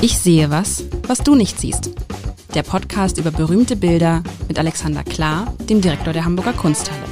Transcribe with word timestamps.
Ich 0.00 0.16
sehe 0.16 0.48
was, 0.48 0.84
was 1.08 1.24
du 1.24 1.34
nicht 1.34 1.58
siehst. 1.58 1.90
Der 2.54 2.62
Podcast 2.62 3.18
über 3.18 3.32
berühmte 3.32 3.74
Bilder 3.74 4.22
mit 4.46 4.56
Alexander 4.56 5.02
Klar, 5.02 5.52
dem 5.68 5.80
Direktor 5.80 6.12
der 6.12 6.24
Hamburger 6.24 6.52
Kunsthalle. 6.52 7.02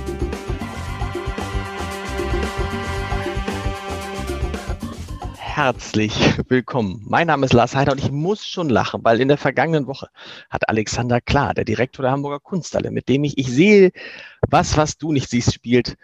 Herzlich 5.36 6.14
willkommen. 6.48 7.02
Mein 7.04 7.27
Name 7.27 7.46
ist 7.46 7.54
Lars 7.54 7.75
Heider 7.75 7.91
und 7.91 7.98
ich 7.98 8.12
muss 8.12 8.46
schon 8.46 8.68
lachen, 8.68 9.03
weil 9.03 9.21
in 9.21 9.27
der 9.27 9.39
vergangenen 9.39 9.89
Woche 9.89 10.09
hat 10.48 10.68
Alexander 10.68 11.21
Klar, 11.21 11.55
der 11.55 11.64
Direktor 11.64 12.05
der 12.05 12.12
Hamburger 12.12 12.39
Kunsthalle, 12.39 12.93
mit 12.93 13.09
dem 13.09 13.25
ich 13.25 13.37
Ich 13.37 13.50
sehe 13.50 13.91
was, 14.48 14.77
was 14.77 14.96
du 14.96 15.11
nicht 15.11 15.29
siehst, 15.29 15.53
spielt, 15.53 15.96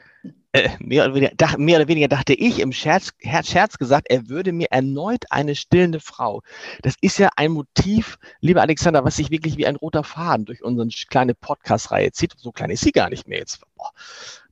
äh, 0.52 0.70
mehr, 0.80 1.04
oder 1.04 1.14
weniger, 1.14 1.32
dach, 1.36 1.56
mehr, 1.56 1.78
oder 1.78 1.88
weniger, 1.88 2.08
dachte 2.08 2.34
ich 2.34 2.60
im 2.60 2.72
Scherz, 2.72 3.12
Scherz 3.42 3.78
gesagt, 3.78 4.08
er 4.10 4.28
würde 4.28 4.52
mir 4.52 4.68
erneut 4.70 5.24
eine 5.30 5.54
stillende 5.54 6.00
Frau. 6.00 6.42
Das 6.82 6.94
ist 7.00 7.18
ja 7.18 7.30
ein 7.36 7.52
Motiv, 7.52 8.18
lieber 8.40 8.60
Alexander, 8.60 9.04
was 9.04 9.16
sich 9.16 9.30
wirklich 9.30 9.56
wie 9.56 9.66
ein 9.66 9.76
roter 9.76 10.04
Faden 10.04 10.44
durch 10.44 10.62
unsere 10.62 10.88
kleine 11.08 11.34
Podcast-Reihe 11.34 12.12
zieht. 12.12 12.34
So 12.36 12.52
klein 12.52 12.70
ist 12.70 12.84
sie 12.84 12.92
gar 12.92 13.08
nicht 13.08 13.26
mehr 13.26 13.38
jetzt. 13.38 13.60
Boah, 13.76 13.90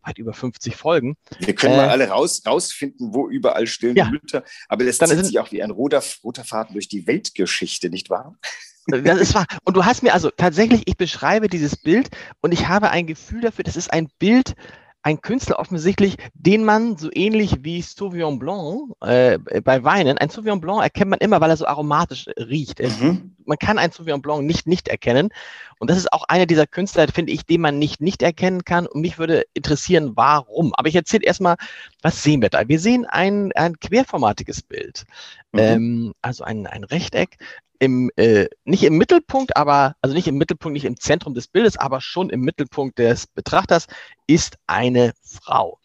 weit 0.02 0.18
über 0.18 0.32
50 0.32 0.74
Folgen. 0.74 1.16
Wir 1.38 1.54
können 1.54 1.74
äh, 1.74 1.78
mal 1.78 1.88
alle 1.90 2.09
raus, 2.09 2.42
rausfinden, 2.46 3.12
wo 3.14 3.28
überall 3.28 3.66
stillende 3.66 4.01
ja, 4.01 4.09
Mütter. 4.10 4.45
Aber 4.68 4.84
das 4.84 4.98
zieht 4.98 5.24
sich 5.24 5.38
auch 5.38 5.52
wie 5.52 5.62
ein 5.62 5.70
roter, 5.70 6.02
roter 6.24 6.45
Faden 6.45 6.73
durch 6.73 6.88
die 6.88 7.06
Weltgeschichte, 7.06 7.90
nicht 7.90 8.10
wahr? 8.10 8.37
Das 8.87 9.20
ist 9.20 9.34
wahr. 9.34 9.46
Und 9.64 9.76
du 9.76 9.84
hast 9.84 10.02
mir 10.02 10.14
also 10.14 10.30
tatsächlich, 10.30 10.82
ich 10.87 10.96
beschreibe 10.96 11.48
dieses 11.48 11.76
Bild 11.76 12.09
und 12.40 12.52
ich 12.52 12.68
habe 12.68 12.90
ein 12.90 13.06
Gefühl 13.06 13.42
dafür, 13.42 13.62
das 13.62 13.76
ist 13.76 13.92
ein 13.92 14.09
Bild, 14.18 14.54
ein 15.02 15.20
Künstler 15.22 15.59
offensichtlich, 15.59 16.16
den 16.34 16.64
man 16.64 16.96
so 16.96 17.09
ähnlich 17.12 17.64
wie 17.64 17.80
Sauvignon 17.80 18.38
Blanc 18.38 18.92
äh, 19.00 19.38
bei 19.38 19.82
Weinen, 19.82 20.18
ein 20.18 20.28
Sauvignon 20.28 20.60
Blanc 20.60 20.82
erkennt 20.82 21.10
man 21.10 21.20
immer, 21.20 21.40
weil 21.40 21.50
er 21.50 21.56
so 21.56 21.66
aromatisch 21.66 22.26
riecht. 22.36 22.80
Mhm. 22.80 23.34
Man 23.46 23.59
kann 23.59 23.78
ein 23.78 23.93
Sauvignon 23.93 24.21
Blanc 24.21 24.45
nicht 24.45 24.66
nicht 24.66 24.88
erkennen. 24.88 25.30
Und 25.78 25.88
das 25.88 25.96
ist 25.96 26.12
auch 26.12 26.24
einer 26.24 26.45
dieser 26.45 26.66
Künstler, 26.66 27.09
finde 27.09 27.32
ich, 27.32 27.46
den 27.46 27.62
man 27.62 27.78
nicht 27.78 28.02
nicht 28.02 28.23
erkennen 28.23 28.65
kann. 28.65 28.87
Und 28.87 29.01
mich 29.01 29.18
würde 29.18 29.46
interessieren, 29.54 30.12
warum. 30.15 30.74
Aber 30.74 30.88
ich 30.88 30.95
erzähle 30.95 31.24
erstmal, 31.24 31.56
was 32.02 32.23
sehen 32.23 32.43
wir 32.43 32.48
da? 32.48 32.68
Wir 32.68 32.80
sehen 32.80 33.04
ein, 33.06 33.52
ein 33.52 33.79
querformatiges 33.79 34.62
Bild. 34.62 35.04
Mhm. 35.52 35.59
Ähm, 35.59 36.15
also 36.23 36.45
ein, 36.45 36.66
ein 36.66 36.84
Rechteck, 36.84 37.38
im, 37.80 38.10
äh, 38.16 38.46
nicht 38.65 38.84
im 38.84 38.98
Mittelpunkt, 38.98 39.56
aber, 39.56 39.96
also 40.02 40.15
nicht 40.15 40.28
im 40.28 40.37
Mittelpunkt, 40.37 40.74
nicht 40.74 40.84
im 40.84 41.01
Zentrum 41.01 41.34
des 41.34 41.48
Bildes, 41.48 41.76
aber 41.78 42.01
schon 42.01 42.30
im 42.30 42.43
Mittelpunkt 42.43 42.98
des 42.98 43.26
Betrachters 43.26 43.87
ist 44.26 44.59
eine 44.66 45.12
Frau. 45.23 45.78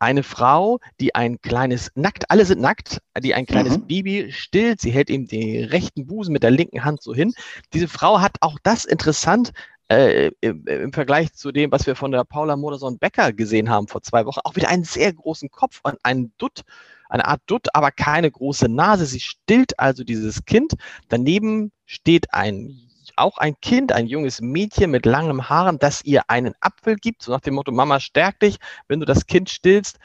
Eine 0.00 0.22
Frau, 0.22 0.78
die 1.00 1.14
ein 1.14 1.40
kleines, 1.40 1.90
nackt, 1.94 2.30
alle 2.30 2.44
sind 2.44 2.60
nackt, 2.60 3.00
die 3.20 3.34
ein 3.34 3.46
kleines 3.46 3.78
mhm. 3.78 3.86
Baby 3.86 4.32
stillt. 4.32 4.80
Sie 4.80 4.90
hält 4.90 5.10
ihm 5.10 5.26
den 5.26 5.64
rechten 5.64 6.06
Busen 6.06 6.32
mit 6.32 6.42
der 6.44 6.52
linken 6.52 6.84
Hand 6.84 7.02
so 7.02 7.14
hin. 7.14 7.32
Diese 7.72 7.88
Frau 7.88 8.20
hat 8.20 8.36
auch 8.40 8.58
das 8.62 8.84
interessant, 8.84 9.52
äh, 9.88 10.30
im, 10.40 10.66
im, 10.66 10.92
Vergleich 10.92 11.32
zu 11.32 11.52
dem, 11.52 11.72
was 11.72 11.86
wir 11.86 11.96
von 11.96 12.12
der 12.12 12.24
Paula 12.24 12.56
Modersohn-Becker 12.56 13.32
gesehen 13.32 13.70
haben 13.70 13.88
vor 13.88 14.02
zwei 14.02 14.24
Wochen, 14.26 14.40
auch 14.44 14.56
wieder 14.56 14.68
einen 14.68 14.84
sehr 14.84 15.12
großen 15.12 15.50
Kopf 15.50 15.80
und 15.82 15.96
einen 16.02 16.32
Dutt 16.38 16.64
eine 17.08 17.26
Art 17.26 17.40
Dutt, 17.46 17.68
aber 17.72 17.90
keine 17.90 18.30
große 18.30 18.68
Nase. 18.68 19.06
Sie 19.06 19.20
stillt 19.20 19.78
also 19.78 20.04
dieses 20.04 20.44
Kind. 20.44 20.74
Daneben 21.08 21.72
steht 21.86 22.32
ein 22.34 22.88
auch 23.16 23.38
ein 23.38 23.60
Kind, 23.60 23.90
ein 23.90 24.06
junges 24.06 24.40
Mädchen 24.40 24.92
mit 24.92 25.04
langem 25.04 25.48
Haaren, 25.48 25.78
das 25.78 26.04
ihr 26.04 26.22
einen 26.28 26.54
Apfel 26.60 26.94
gibt, 26.94 27.22
so 27.22 27.32
nach 27.32 27.40
dem 27.40 27.54
Motto, 27.54 27.72
Mama, 27.72 27.98
stärk 27.98 28.38
dich, 28.38 28.58
wenn 28.86 29.00
du 29.00 29.06
das 29.06 29.26
Kind 29.26 29.50
stillst. 29.50 29.98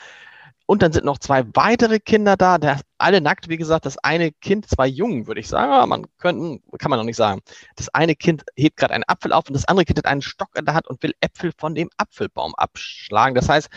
Und 0.66 0.82
dann 0.82 0.94
sind 0.94 1.06
noch 1.06 1.18
zwei 1.18 1.44
weitere 1.54 2.00
Kinder 2.00 2.38
da, 2.38 2.58
der, 2.58 2.80
alle 2.98 3.20
nackt, 3.20 3.50
wie 3.50 3.58
gesagt, 3.58 3.86
das 3.86 3.98
eine 3.98 4.32
Kind, 4.32 4.70
zwei 4.70 4.88
Jungen, 4.88 5.28
würde 5.28 5.42
ich 5.42 5.50
sagen, 5.50 5.90
man 5.90 6.06
könnte, 6.18 6.62
kann 6.78 6.90
man 6.90 7.00
noch 7.00 7.06
nicht 7.06 7.18
sagen. 7.18 7.42
Das 7.76 7.90
eine 7.90 8.16
Kind 8.16 8.44
hebt 8.56 8.78
gerade 8.78 8.94
einen 8.94 9.04
Apfel 9.06 9.34
auf 9.34 9.48
und 9.48 9.54
das 9.54 9.68
andere 9.68 9.86
Kind 9.86 10.00
hat 10.00 10.06
einen 10.06 10.22
Stock 10.22 10.56
in 10.56 10.66
der 10.66 10.74
Hand 10.74 10.88
und 10.88 11.04
will 11.04 11.14
Äpfel 11.20 11.52
von 11.58 11.76
dem 11.76 11.90
Apfelbaum 11.98 12.56
abschlagen. 12.56 13.36
Das 13.36 13.50
heißt, 13.50 13.70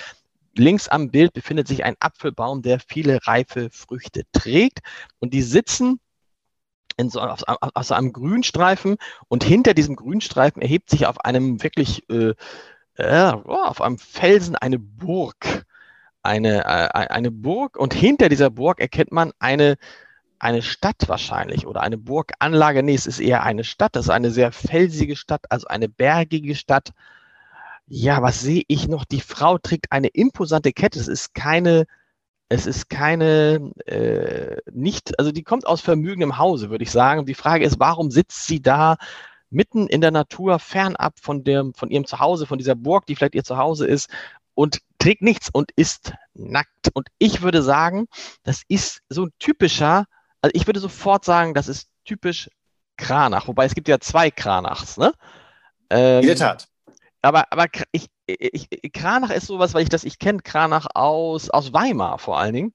links 0.55 0.89
am 0.89 1.11
Bild 1.11 1.33
befindet 1.33 1.69
sich 1.69 1.85
ein 1.85 1.97
Apfelbaum, 1.99 2.63
der 2.63 2.79
viele 2.81 3.27
reife 3.27 3.69
Früchte 3.71 4.23
trägt. 4.33 4.81
Und 5.19 5.35
die 5.35 5.43
sitzen 5.43 6.01
in 6.97 7.11
so, 7.11 7.21
auf, 7.21 7.43
auf 7.47 7.85
so 7.85 7.95
einem 7.95 8.13
Grünstreifen 8.13 8.97
und 9.29 9.45
hinter 9.45 9.75
diesem 9.75 9.97
Grünstreifen 9.97 10.63
erhebt 10.63 10.91
sich 10.91 11.07
auf 11.07 11.21
einem 11.25 11.63
wirklich, 11.63 12.09
äh, 12.09 12.35
äh, 12.95 13.33
auf 13.45 13.83
einem 13.83 13.99
Felsen 13.99 14.57
eine 14.57 14.79
Burg. 14.79 15.66
Eine, 16.27 16.65
äh, 16.65 17.09
eine 17.09 17.31
Burg 17.31 17.77
und 17.77 17.95
hinter 17.95 18.29
dieser 18.29 18.51
Burg 18.51 18.81
erkennt 18.81 19.13
man 19.13 19.33
eine, 19.39 19.77
eine 20.39 20.63
Stadt 20.63 21.09
wahrscheinlich 21.09 21.67
oder 21.67 21.83
eine 21.83 21.99
Burganlage. 21.99 22.83
Nee, 22.83 22.95
es 22.95 23.07
ist 23.07 23.21
eher 23.21 23.43
eine 23.43 23.65
Stadt. 23.65 23.97
Das 23.97 24.07
ist 24.07 24.11
eine 24.11 24.31
sehr 24.31 24.53
felsige 24.53 25.17
Stadt, 25.17 25.45
also 25.51 25.67
eine 25.69 25.89
bergige 25.89 26.55
Stadt 26.55 26.93
ja, 27.89 28.23
was 28.23 28.41
sehe 28.41 28.63
ich 28.69 28.89
noch? 28.89 29.05
Die 29.05 29.21
Frau 29.21 29.59
trägt 29.59 29.93
eine 29.93 30.09
imposante 30.09 30.73
Kette. 30.73 30.99
Es 30.99 31.09
ist 31.09 31.35
keine, 31.35 31.87
es 32.49 32.67
ist 32.67 32.91
keine, 32.91 33.73
äh, 33.87 34.57
nicht, 34.73 35.19
also 35.19 35.33
die 35.33 35.43
kommt 35.45 35.67
aus 35.67 35.81
vermögendem 35.81 36.39
Hause, 36.39 36.71
würde 36.71 36.85
ich 36.85 36.91
sagen. 36.91 37.27
Die 37.27 37.35
Frage 37.35 37.65
ist, 37.65 37.79
warum 37.81 38.11
sitzt 38.11 38.47
sie 38.47 38.61
da 38.63 38.97
mitten 39.51 39.89
in 39.89 40.01
der 40.01 40.11
Natur, 40.11 40.59
fernab 40.59 41.19
von 41.21 41.45
dem, 41.45 41.75
von 41.75 41.91
ihrem 41.91 42.07
Zuhause, 42.07 42.47
von 42.47 42.59
dieser 42.59 42.75
Burg, 42.75 43.07
die 43.07 43.17
vielleicht 43.17 43.35
ihr 43.37 43.45
Zuhause 43.45 43.87
ist, 43.87 44.11
und 44.55 44.81
trägt 44.99 45.23
nichts 45.23 45.49
und 45.51 45.71
ist 45.77 46.13
nackt. 46.35 46.91
Und 46.95 47.09
ich 47.19 47.43
würde 47.43 47.63
sagen, 47.63 48.07
das 48.43 48.63
ist 48.69 49.03
so 49.09 49.27
ein 49.27 49.33
typischer, 49.39 50.07
also 50.43 50.53
ich 50.55 50.67
würde 50.67 50.81
sofort 50.81 51.25
sagen, 51.25 51.55
das 51.55 51.69
ist 51.69 51.89
typisch 52.05 52.51
Kranach, 52.97 53.49
wobei 53.49 53.67
es 53.67 53.75
gibt 53.75 53.89
ja 53.89 54.01
zwei 54.01 54.31
Kranachs, 54.31 54.97
ne? 54.97 55.13
Ähm, 55.91 56.23
in 56.23 56.29
der 56.29 56.37
Tat 56.37 56.69
aber, 57.27 57.45
aber 57.51 57.67
ich, 57.91 58.07
ich, 58.27 58.69
Kranach 58.93 59.31
ist 59.31 59.49
sowas, 59.49 59.75
weil 59.75 59.83
ich 59.83 59.89
das, 59.89 60.05
ich 60.05 60.19
kenne 60.21 60.41
Kranach 60.43 60.87
aus, 60.95 61.51
aus 61.51 61.73
Weimar 61.73 62.19
vor 62.19 62.39
allen 62.39 62.55
Dingen. 62.55 62.75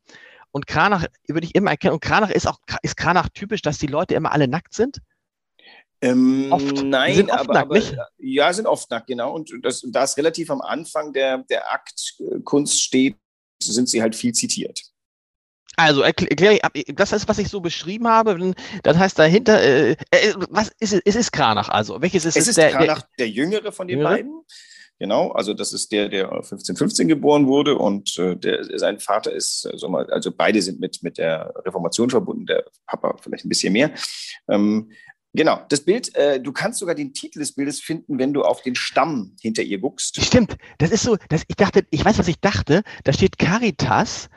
Und 0.51 0.67
Kranach 0.67 1.05
würde 1.27 1.45
ich 1.47 1.55
immer 1.55 1.71
erkennen. 1.71 1.93
Und 1.93 2.01
Kranach 2.01 2.29
ist 2.29 2.47
auch, 2.47 2.59
ist 2.81 2.97
Kranach 2.97 3.29
typisch, 3.29 3.61
dass 3.61 3.77
die 3.77 3.87
Leute 3.87 4.15
immer 4.15 4.33
alle 4.33 4.49
nackt 4.49 4.73
sind? 4.73 4.97
Ähm, 6.01 6.47
oft. 6.51 6.83
Nein, 6.83 7.15
sind 7.15 7.29
oft 7.29 7.39
aber, 7.41 7.53
nackt, 7.53 7.65
aber, 7.65 7.75
nicht? 7.75 7.95
ja, 8.17 8.51
sind 8.53 8.65
oft 8.65 8.89
nackt, 8.89 9.07
genau. 9.07 9.33
Und 9.33 9.51
das, 9.61 9.85
da 9.87 10.03
es 10.03 10.17
relativ 10.17 10.49
am 10.49 10.61
Anfang 10.61 11.13
der, 11.13 11.39
der 11.49 11.71
Aktkunst 11.71 12.81
steht, 12.81 13.17
sind 13.61 13.87
sie 13.87 14.01
halt 14.01 14.15
viel 14.15 14.33
zitiert. 14.33 14.81
Also 15.77 16.01
erkläre 16.01 16.59
ich, 16.73 16.95
das 16.95 17.13
ist, 17.13 17.27
was 17.27 17.37
ich 17.37 17.49
so 17.49 17.61
beschrieben 17.61 18.07
habe. 18.07 18.53
Das 18.83 18.97
heißt 18.97 19.17
dahinter, 19.17 19.61
äh, 19.61 19.91
äh, 20.11 20.33
was 20.49 20.71
ist 20.79 20.93
es? 20.93 21.01
Es 21.05 21.15
ist 21.15 21.31
Kranach 21.31 21.69
also. 21.69 22.01
Welches 22.01 22.25
ist 22.25 22.35
es? 22.35 22.43
Es 22.43 22.47
ist 22.49 22.57
der, 22.57 22.71
Kranach, 22.71 23.01
der, 23.01 23.09
der 23.19 23.29
jüngere 23.29 23.71
von 23.71 23.87
den 23.87 23.99
jüngere? 23.99 24.15
beiden. 24.15 24.43
Genau, 24.99 25.31
also 25.31 25.55
das 25.55 25.73
ist 25.73 25.91
der, 25.91 26.09
der 26.09 26.25
1515 26.25 27.07
geboren 27.07 27.47
wurde 27.47 27.75
und 27.75 28.19
äh, 28.19 28.35
der, 28.35 28.77
sein 28.77 28.99
Vater 28.99 29.31
ist, 29.31 29.65
also, 29.65 29.89
mal, 29.89 30.07
also 30.11 30.31
beide 30.31 30.61
sind 30.61 30.79
mit, 30.79 31.01
mit 31.01 31.17
der 31.17 31.51
Reformation 31.65 32.11
verbunden, 32.11 32.45
der 32.45 32.65
Papa 32.85 33.17
vielleicht 33.19 33.43
ein 33.43 33.49
bisschen 33.49 33.73
mehr. 33.73 33.89
Ähm, 34.47 34.91
Genau, 35.33 35.61
das 35.69 35.81
Bild, 35.81 36.13
äh, 36.15 36.41
du 36.41 36.51
kannst 36.51 36.79
sogar 36.79 36.93
den 36.93 37.13
Titel 37.13 37.39
des 37.39 37.53
Bildes 37.53 37.79
finden, 37.79 38.19
wenn 38.19 38.33
du 38.33 38.43
auf 38.43 38.61
den 38.61 38.75
Stamm 38.75 39.35
hinter 39.39 39.63
ihr 39.63 39.79
guckst. 39.79 40.21
Stimmt, 40.21 40.57
das 40.77 40.91
ist 40.91 41.03
so, 41.03 41.17
das, 41.29 41.43
ich 41.47 41.55
dachte, 41.55 41.85
ich 41.89 42.03
weiß, 42.03 42.19
was 42.19 42.27
ich 42.27 42.39
dachte, 42.41 42.83
da 43.05 43.13
steht 43.13 43.37
Caritas 43.37 44.29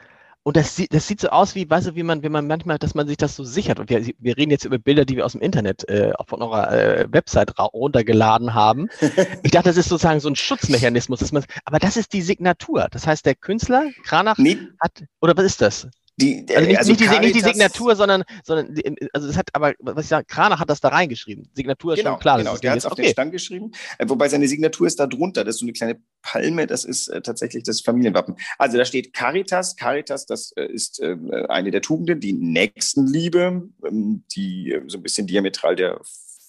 und 0.45 0.59
das 0.59 0.77
sieht, 0.77 0.93
das 0.93 1.09
sieht 1.09 1.21
so 1.21 1.31
aus, 1.31 1.55
wie, 1.55 1.69
weißt 1.69 1.89
du, 1.89 1.95
wie 1.97 2.03
man, 2.03 2.23
wie 2.23 2.29
man 2.29 2.47
manchmal, 2.47 2.79
dass 2.79 2.95
man 2.95 3.09
sich 3.09 3.17
das 3.17 3.35
so 3.35 3.45
sichert. 3.45 3.81
Und 3.81 3.89
wir, 3.89 4.07
wir 4.19 4.37
reden 4.37 4.51
jetzt 4.51 4.67
über 4.67 4.79
Bilder, 4.79 5.07
die 5.07 5.17
wir 5.17 5.25
aus 5.25 5.33
dem 5.33 5.41
Internet 5.41 5.89
äh, 5.89 6.13
von 6.29 6.43
eurer 6.43 6.71
äh, 6.71 7.07
Website 7.11 7.59
runtergeladen 7.59 8.53
haben. 8.53 8.89
ich 9.43 9.51
dachte, 9.51 9.71
das 9.71 9.79
ist 9.79 9.89
sozusagen 9.89 10.21
so 10.21 10.29
ein 10.29 10.37
Schutzmechanismus. 10.37 11.21
Dass 11.21 11.33
man, 11.33 11.45
aber 11.65 11.79
das 11.79 11.97
ist 11.97 12.13
die 12.13 12.21
Signatur. 12.21 12.89
Das 12.91 13.07
heißt, 13.07 13.25
der 13.25 13.35
Künstler, 13.35 13.91
Kranach, 14.05 14.37
nee. 14.37 14.59
hat, 14.81 15.05
oder 15.23 15.35
was 15.35 15.45
ist 15.47 15.63
das? 15.63 15.89
Die, 16.17 16.47
also 16.49 16.69
nicht, 16.69 16.79
also 16.79 16.93
nicht, 16.93 17.01
die, 17.01 17.19
nicht, 17.19 17.35
die, 17.35 17.41
Signatur, 17.41 17.97
sondern, 17.97 18.23
sondern 18.45 18.77
also 19.13 19.27
das 19.27 19.37
hat, 19.37 19.49
aber 19.53 19.75
was 19.81 20.05
ich 20.05 20.09
sage, 20.09 20.27
Kraner 20.27 20.61
hat 20.61 20.71
das 20.71 20.81
da 20.81 20.89
reingeschrieben. 20.89 21.49
Signatur 21.55 21.95
ist 21.95 21.99
genau, 21.99 22.13
schon 22.13 22.21
klar. 22.21 22.39
Genau, 22.39 22.57
der 22.57 22.71
hat 22.71 22.79
es 22.79 22.87
auf 22.87 22.93
okay. 22.93 23.03
den 23.03 23.11
Stand 23.11 23.33
geschrieben, 23.33 23.73
äh, 23.99 24.09
wobei 24.09 24.29
seine 24.29 24.47
Signatur 24.47 24.87
ist 24.87 25.01
da 25.01 25.09
drunter. 25.09 25.43
Das 25.43 25.57
ist 25.57 25.61
so 25.61 25.67
eine 25.67 25.73
kleine 25.73 26.01
Palme, 26.23 26.69
das 26.69 26.85
ist 26.85 27.09
äh, 27.09 27.21
tatsächlich 27.21 27.65
das 27.65 27.81
Familienwappen. 27.81 28.37
Also 28.59 28.79
da 28.79 28.85
steht 28.85 29.13
Caritas. 29.13 29.75
Caritas, 29.75 30.27
das 30.27 30.53
äh, 30.53 30.67
ist 30.67 31.01
äh, 31.01 31.17
eine 31.49 31.73
der 31.73 31.83
Tugenden, 31.83 32.21
die 32.21 32.33
Nächstenliebe, 32.33 33.69
ähm, 33.85 34.25
die 34.37 34.71
äh, 34.73 34.83
so 34.87 34.99
ein 34.99 35.03
bisschen 35.03 35.27
diametral 35.27 35.75
der 35.75 36.01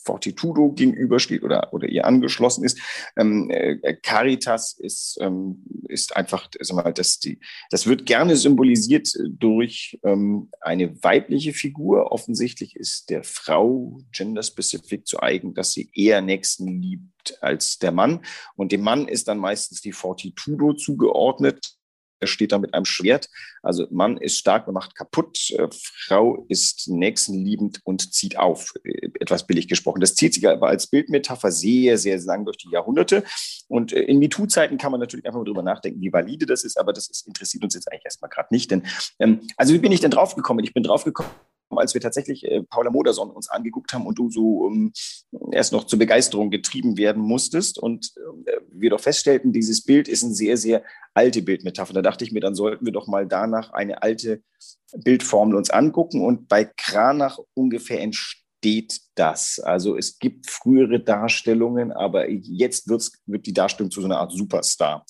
Fortitudo 0.06 0.72
gegenübersteht 0.72 1.44
oder, 1.44 1.74
oder 1.74 1.90
ihr 1.90 2.06
angeschlossen 2.06 2.64
ist. 2.64 2.80
Ähm, 3.18 3.50
äh, 3.50 3.96
Caritas 4.02 4.74
ist, 4.74 5.18
ähm, 5.20 5.64
ist 5.90 6.16
einfach, 6.16 6.48
mal, 6.72 6.94
das, 6.94 7.20
die, 7.20 7.40
das 7.72 7.88
wird 7.88 8.06
gerne 8.06 8.36
symbolisiert 8.36 9.10
durch 9.28 10.00
ähm, 10.04 10.50
eine 10.62 11.04
weibliche 11.04 11.54
Figur. 11.54 12.12
Offensichtlich 12.12 12.76
ist 12.76 13.10
der 13.10 13.24
Frau 13.24 14.00
gender-specific 14.12 15.08
zu 15.08 15.22
eigen, 15.22 15.54
dass 15.54 15.74
sie 15.74 15.90
eher 15.94 16.22
Nächsten 16.22 16.68
liebt 16.68 17.42
als 17.42 17.80
der 17.80 17.92
Mann. 17.92 18.24
Und 18.56 18.72
dem 18.72 18.82
Mann 18.82 19.08
ist 19.08 19.28
dann 19.28 19.40
meistens 19.40 19.82
die 19.82 19.92
Fortitudo 19.92 20.74
zugeordnet. 20.74 21.76
Steht 22.24 22.52
da 22.52 22.58
mit 22.58 22.74
einem 22.74 22.86
Schwert. 22.86 23.30
Also 23.62 23.88
Mann 23.92 24.18
ist 24.18 24.38
stark, 24.38 24.68
man 24.68 24.74
macht 24.74 24.96
kaputt, 24.96 25.52
äh, 25.52 25.68
Frau 25.72 26.46
ist 26.50 26.88
nächstenliebend 26.88 27.82
und 27.84 28.14
zieht 28.14 28.38
auf, 28.38 28.74
äh, 28.84 29.10
etwas 29.20 29.48
billig 29.48 29.68
gesprochen. 29.68 30.00
Das 30.00 30.16
zieht 30.16 30.34
sich 30.34 30.48
aber 30.48 30.68
als 30.68 30.88
Bildmetapher 30.88 31.52
sehr, 31.52 31.98
sehr 31.98 32.20
lang 32.20 32.46
durch 32.46 32.58
die 32.58 32.70
Jahrhunderte. 32.70 33.24
Und 33.68 33.94
äh, 33.94 34.02
in 34.02 34.20
MeToo-Zeiten 34.20 34.78
kann 34.78 34.92
man 34.92 35.00
natürlich 35.00 35.26
einfach 35.26 35.40
mal 35.40 35.46
drüber 35.46 35.64
nachdenken, 35.64 36.02
wie 36.02 36.14
valide 36.14 36.46
das 36.46 36.64
ist, 36.64 36.80
aber 36.80 36.94
das 36.94 37.10
ist, 37.10 37.28
interessiert 37.28 37.64
uns 37.64 37.74
jetzt 37.74 37.92
eigentlich 37.92 38.06
erstmal 38.06 38.30
gerade 38.30 38.50
nicht. 38.52 38.72
Denn, 38.72 38.84
ähm, 39.20 39.42
also 39.58 39.74
wie 39.74 39.80
bin 39.80 39.92
ich 39.92 40.00
denn 40.00 40.12
draufgekommen? 40.12 40.64
Ich 40.64 40.74
bin 40.74 40.84
draufgekommen, 40.84 41.32
als 41.70 41.94
wir 41.94 42.02
tatsächlich 42.02 42.46
äh, 42.46 42.64
Paula 42.64 42.92
Moderson 42.92 43.32
uns 43.32 43.50
angeguckt 43.50 43.94
haben 43.94 44.06
und 44.06 44.18
du 44.18 44.30
so 44.30 44.66
um, 44.66 44.92
erst 45.52 45.74
noch 45.74 45.86
zur 45.86 46.00
Begeisterung 46.00 46.50
getrieben 46.50 46.98
werden 46.98 47.22
musstest 47.22 47.80
und 47.80 48.14
äh, 48.46 48.60
wir 48.72 48.90
doch 48.90 49.00
feststellten, 49.00 49.54
dieses 49.54 49.84
Bild 49.84 50.08
ist 50.08 50.24
eine 50.24 50.34
sehr, 50.34 50.58
sehr 50.58 50.84
alte 51.14 51.42
Bildmetapher. 51.42 51.94
Da 51.94 52.02
dachte 52.02 52.24
ich 52.24 52.32
mir, 52.32 52.42
dann 52.42 52.56
sollten 52.56 52.86
wir 52.86 52.94
doch 52.94 53.08
mal 53.08 53.26
danach 53.28 53.72
eine 53.72 54.02
alte 54.02 54.42
Bildformel 54.94 55.56
uns 55.56 55.70
angucken 55.70 56.22
und 56.22 56.48
bei 56.48 56.66
Kranach 56.66 57.40
ungefähr 57.54 58.02
entsteht 58.02 59.00
das. 59.16 59.60
Also 59.60 59.98
es 59.98 60.20
gibt 60.20 60.50
frühere 60.50 61.00
Darstellungen, 61.00 61.92
aber 61.92 62.30
jetzt 62.30 62.88
wird 62.90 63.46
die 63.46 63.54
Darstellung 63.54 63.92
zu 63.92 64.02
so 64.02 64.08
einer 64.08 64.20
Art 64.20 64.32
Superstar 64.32 65.06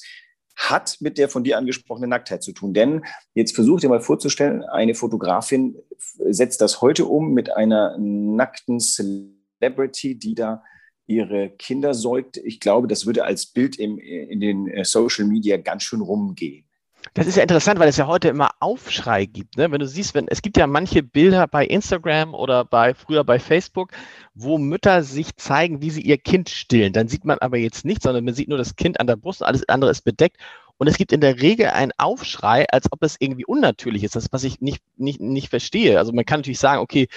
hat 0.55 0.97
mit 1.01 1.17
der 1.17 1.29
von 1.29 1.43
dir 1.43 1.57
angesprochenen 1.57 2.09
Nacktheit 2.09 2.43
zu 2.43 2.53
tun. 2.53 2.73
Denn 2.73 3.03
jetzt 3.33 3.55
versuch 3.55 3.79
dir 3.79 3.89
mal 3.89 4.01
vorzustellen, 4.01 4.63
eine 4.63 4.95
Fotografin 4.95 5.77
setzt 5.97 6.61
das 6.61 6.81
heute 6.81 7.05
um 7.05 7.33
mit 7.33 7.55
einer 7.55 7.97
nackten 7.97 8.79
Celebrity, 8.79 10.17
die 10.17 10.35
da 10.35 10.63
ihre 11.07 11.49
Kinder 11.49 11.93
säugt. 11.93 12.37
Ich 12.37 12.59
glaube, 12.59 12.87
das 12.87 13.05
würde 13.05 13.25
als 13.25 13.45
Bild 13.47 13.77
im, 13.77 13.99
in 13.99 14.39
den 14.39 14.67
äh, 14.67 14.85
Social 14.85 15.25
Media 15.25 15.57
ganz 15.57 15.83
schön 15.83 16.01
rumgehen. 16.01 16.65
Das 17.13 17.27
ist 17.27 17.35
ja 17.35 17.43
interessant, 17.43 17.79
weil 17.79 17.87
es 17.87 17.97
ja 17.97 18.07
heute 18.07 18.29
immer 18.29 18.49
Aufschrei 18.59 19.25
gibt. 19.25 19.57
Ne? 19.57 19.71
Wenn 19.71 19.79
du 19.79 19.87
siehst, 19.87 20.15
wenn, 20.15 20.27
es 20.27 20.41
gibt 20.41 20.57
ja 20.57 20.67
manche 20.67 21.03
Bilder 21.03 21.47
bei 21.47 21.65
Instagram 21.65 22.33
oder 22.33 22.65
bei 22.65 22.93
früher 22.93 23.23
bei 23.23 23.39
Facebook, 23.39 23.91
wo 24.33 24.57
Mütter 24.57 25.03
sich 25.03 25.35
zeigen, 25.37 25.81
wie 25.81 25.91
sie 25.91 26.01
ihr 26.01 26.17
Kind 26.17 26.49
stillen. 26.49 26.93
Dann 26.93 27.07
sieht 27.07 27.25
man 27.25 27.39
aber 27.39 27.57
jetzt 27.57 27.85
nichts, 27.85 28.03
sondern 28.03 28.25
man 28.25 28.33
sieht 28.33 28.49
nur 28.49 28.57
das 28.57 28.75
Kind 28.75 28.99
an 28.99 29.07
der 29.07 29.15
Brust, 29.15 29.43
alles 29.43 29.67
andere 29.69 29.91
ist 29.91 30.01
bedeckt. 30.01 30.37
Und 30.77 30.87
es 30.87 30.97
gibt 30.97 31.13
in 31.13 31.21
der 31.21 31.41
Regel 31.41 31.67
einen 31.67 31.93
Aufschrei, 31.97 32.65
als 32.69 32.91
ob 32.91 33.01
es 33.01 33.15
irgendwie 33.19 33.45
unnatürlich 33.45 34.03
ist. 34.03 34.15
Das, 34.17 34.27
was 34.31 34.43
ich 34.43 34.59
nicht, 34.59 34.83
nicht, 34.97 35.21
nicht 35.21 35.49
verstehe. 35.49 35.97
Also 35.97 36.11
man 36.11 36.25
kann 36.25 36.39
natürlich 36.39 36.59
sagen, 36.59 36.81
okay, 36.81 37.07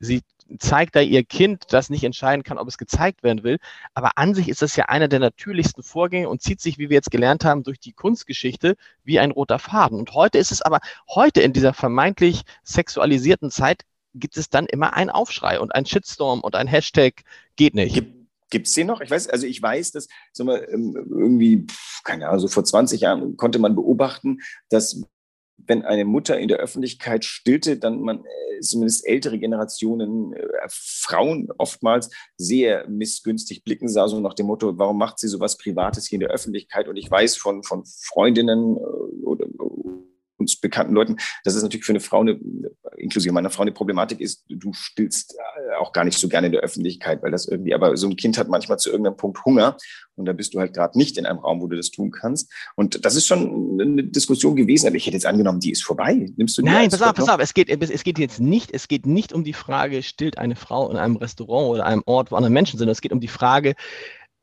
sie 0.00 0.22
zeigt 0.58 0.96
da 0.96 1.00
ihr 1.00 1.24
Kind, 1.24 1.64
das 1.70 1.90
nicht 1.90 2.04
entscheiden 2.04 2.42
kann, 2.42 2.58
ob 2.58 2.68
es 2.68 2.78
gezeigt 2.78 3.22
werden 3.22 3.42
will. 3.42 3.58
Aber 3.94 4.12
an 4.16 4.34
sich 4.34 4.48
ist 4.48 4.62
das 4.62 4.76
ja 4.76 4.86
einer 4.86 5.08
der 5.08 5.20
natürlichsten 5.20 5.82
Vorgänge 5.82 6.28
und 6.28 6.42
zieht 6.42 6.60
sich, 6.60 6.78
wie 6.78 6.88
wir 6.90 6.94
jetzt 6.94 7.10
gelernt 7.10 7.44
haben, 7.44 7.62
durch 7.62 7.80
die 7.80 7.92
Kunstgeschichte 7.92 8.76
wie 9.04 9.18
ein 9.18 9.30
roter 9.30 9.58
Faden. 9.58 9.98
Und 9.98 10.12
heute 10.14 10.38
ist 10.38 10.52
es 10.52 10.62
aber, 10.62 10.80
heute 11.08 11.40
in 11.40 11.52
dieser 11.52 11.74
vermeintlich 11.74 12.42
sexualisierten 12.62 13.50
Zeit, 13.50 13.82
gibt 14.14 14.36
es 14.36 14.48
dann 14.48 14.66
immer 14.66 14.94
einen 14.94 15.10
Aufschrei 15.10 15.58
und 15.58 15.74
ein 15.74 15.86
Shitstorm 15.86 16.40
und 16.40 16.54
ein 16.54 16.68
Hashtag 16.68 17.22
geht 17.56 17.74
nicht. 17.74 18.04
Gibt 18.50 18.68
es 18.68 18.74
den 18.74 18.86
noch? 18.86 19.00
Ich 19.00 19.10
weiß, 19.10 19.28
also 19.28 19.46
ich 19.46 19.60
weiß, 19.60 19.92
dass 19.92 20.06
wir, 20.38 20.68
ähm, 20.68 20.94
irgendwie, 21.10 21.66
keine 22.04 22.28
Ahnung, 22.28 22.40
so 22.40 22.48
vor 22.48 22.64
20 22.64 23.00
Jahren 23.00 23.36
konnte 23.36 23.58
man 23.58 23.74
beobachten, 23.74 24.38
dass 24.68 25.02
wenn 25.56 25.84
eine 25.84 26.04
Mutter 26.04 26.38
in 26.38 26.48
der 26.48 26.58
Öffentlichkeit 26.58 27.24
stillte, 27.24 27.78
dann 27.78 28.00
man 28.00 28.18
äh, 28.18 28.60
zumindest 28.60 29.06
ältere 29.06 29.38
Generationen, 29.38 30.32
äh, 30.34 30.46
Frauen 30.68 31.48
oftmals 31.58 32.10
sehr 32.36 32.88
missgünstig 32.88 33.64
blicken 33.64 33.88
sah, 33.88 34.08
so 34.08 34.20
nach 34.20 34.34
dem 34.34 34.46
Motto, 34.46 34.78
warum 34.78 34.98
macht 34.98 35.18
sie 35.18 35.28
sowas 35.28 35.56
Privates 35.56 36.06
hier 36.06 36.16
in 36.16 36.20
der 36.20 36.30
Öffentlichkeit? 36.30 36.88
Und 36.88 36.96
ich 36.96 37.10
weiß 37.10 37.36
von, 37.36 37.62
von 37.62 37.84
Freundinnen 37.84 38.76
äh, 38.76 38.80
uns 40.44 40.60
bekannten 40.60 40.94
Leuten, 40.94 41.16
dass 41.44 41.54
es 41.54 41.62
natürlich 41.62 41.84
für 41.84 41.92
eine 41.92 42.00
Frau, 42.00 42.20
eine, 42.20 42.38
inklusive 42.96 43.32
meiner 43.32 43.50
Frau, 43.50 43.62
eine 43.62 43.72
Problematik 43.72 44.20
ist, 44.20 44.44
du 44.48 44.72
stillst 44.72 45.34
äh, 45.34 45.74
auch 45.76 45.92
gar 45.92 46.04
nicht 46.04 46.18
so 46.18 46.28
gerne 46.28 46.46
in 46.46 46.52
der 46.52 46.62
Öffentlichkeit, 46.62 47.22
weil 47.22 47.30
das 47.30 47.46
irgendwie, 47.46 47.74
aber 47.74 47.96
so 47.96 48.08
ein 48.08 48.16
Kind 48.16 48.38
hat 48.38 48.48
manchmal 48.48 48.78
zu 48.78 48.90
irgendeinem 48.90 49.16
Punkt 49.16 49.44
Hunger 49.44 49.76
und 50.16 50.26
da 50.26 50.32
bist 50.32 50.54
du 50.54 50.60
halt 50.60 50.74
gerade 50.74 50.96
nicht 50.96 51.18
in 51.18 51.26
einem 51.26 51.38
Raum, 51.38 51.60
wo 51.60 51.66
du 51.66 51.76
das 51.76 51.90
tun 51.90 52.10
kannst. 52.10 52.52
Und 52.76 53.04
das 53.04 53.16
ist 53.16 53.26
schon 53.26 53.80
eine 53.80 54.04
Diskussion 54.04 54.54
gewesen, 54.54 54.86
aber 54.86 54.96
ich 54.96 55.06
hätte 55.06 55.16
jetzt 55.16 55.26
angenommen, 55.26 55.60
die 55.60 55.72
ist 55.72 55.82
vorbei. 55.82 56.26
Nimmst 56.36 56.56
du 56.56 56.62
die 56.62 56.68
Nein, 56.68 56.90
pass 56.90 57.02
auf, 57.02 57.14
pass 57.14 57.28
auf, 57.28 57.40
es 57.40 57.54
geht, 57.54 57.68
es 57.68 58.04
geht 58.04 58.18
jetzt 58.18 58.40
nicht, 58.40 58.72
es 58.72 58.88
geht 58.88 59.06
nicht 59.06 59.32
um 59.32 59.44
die 59.44 59.52
Frage, 59.52 60.02
stillt 60.02 60.38
eine 60.38 60.56
Frau 60.56 60.90
in 60.90 60.96
einem 60.96 61.16
Restaurant 61.16 61.68
oder 61.68 61.86
einem 61.86 62.02
Ort, 62.06 62.30
wo 62.30 62.36
andere 62.36 62.52
Menschen 62.52 62.78
sind, 62.78 62.88
es 62.88 63.00
geht 63.00 63.12
um 63.12 63.20
die 63.20 63.28
Frage, 63.28 63.74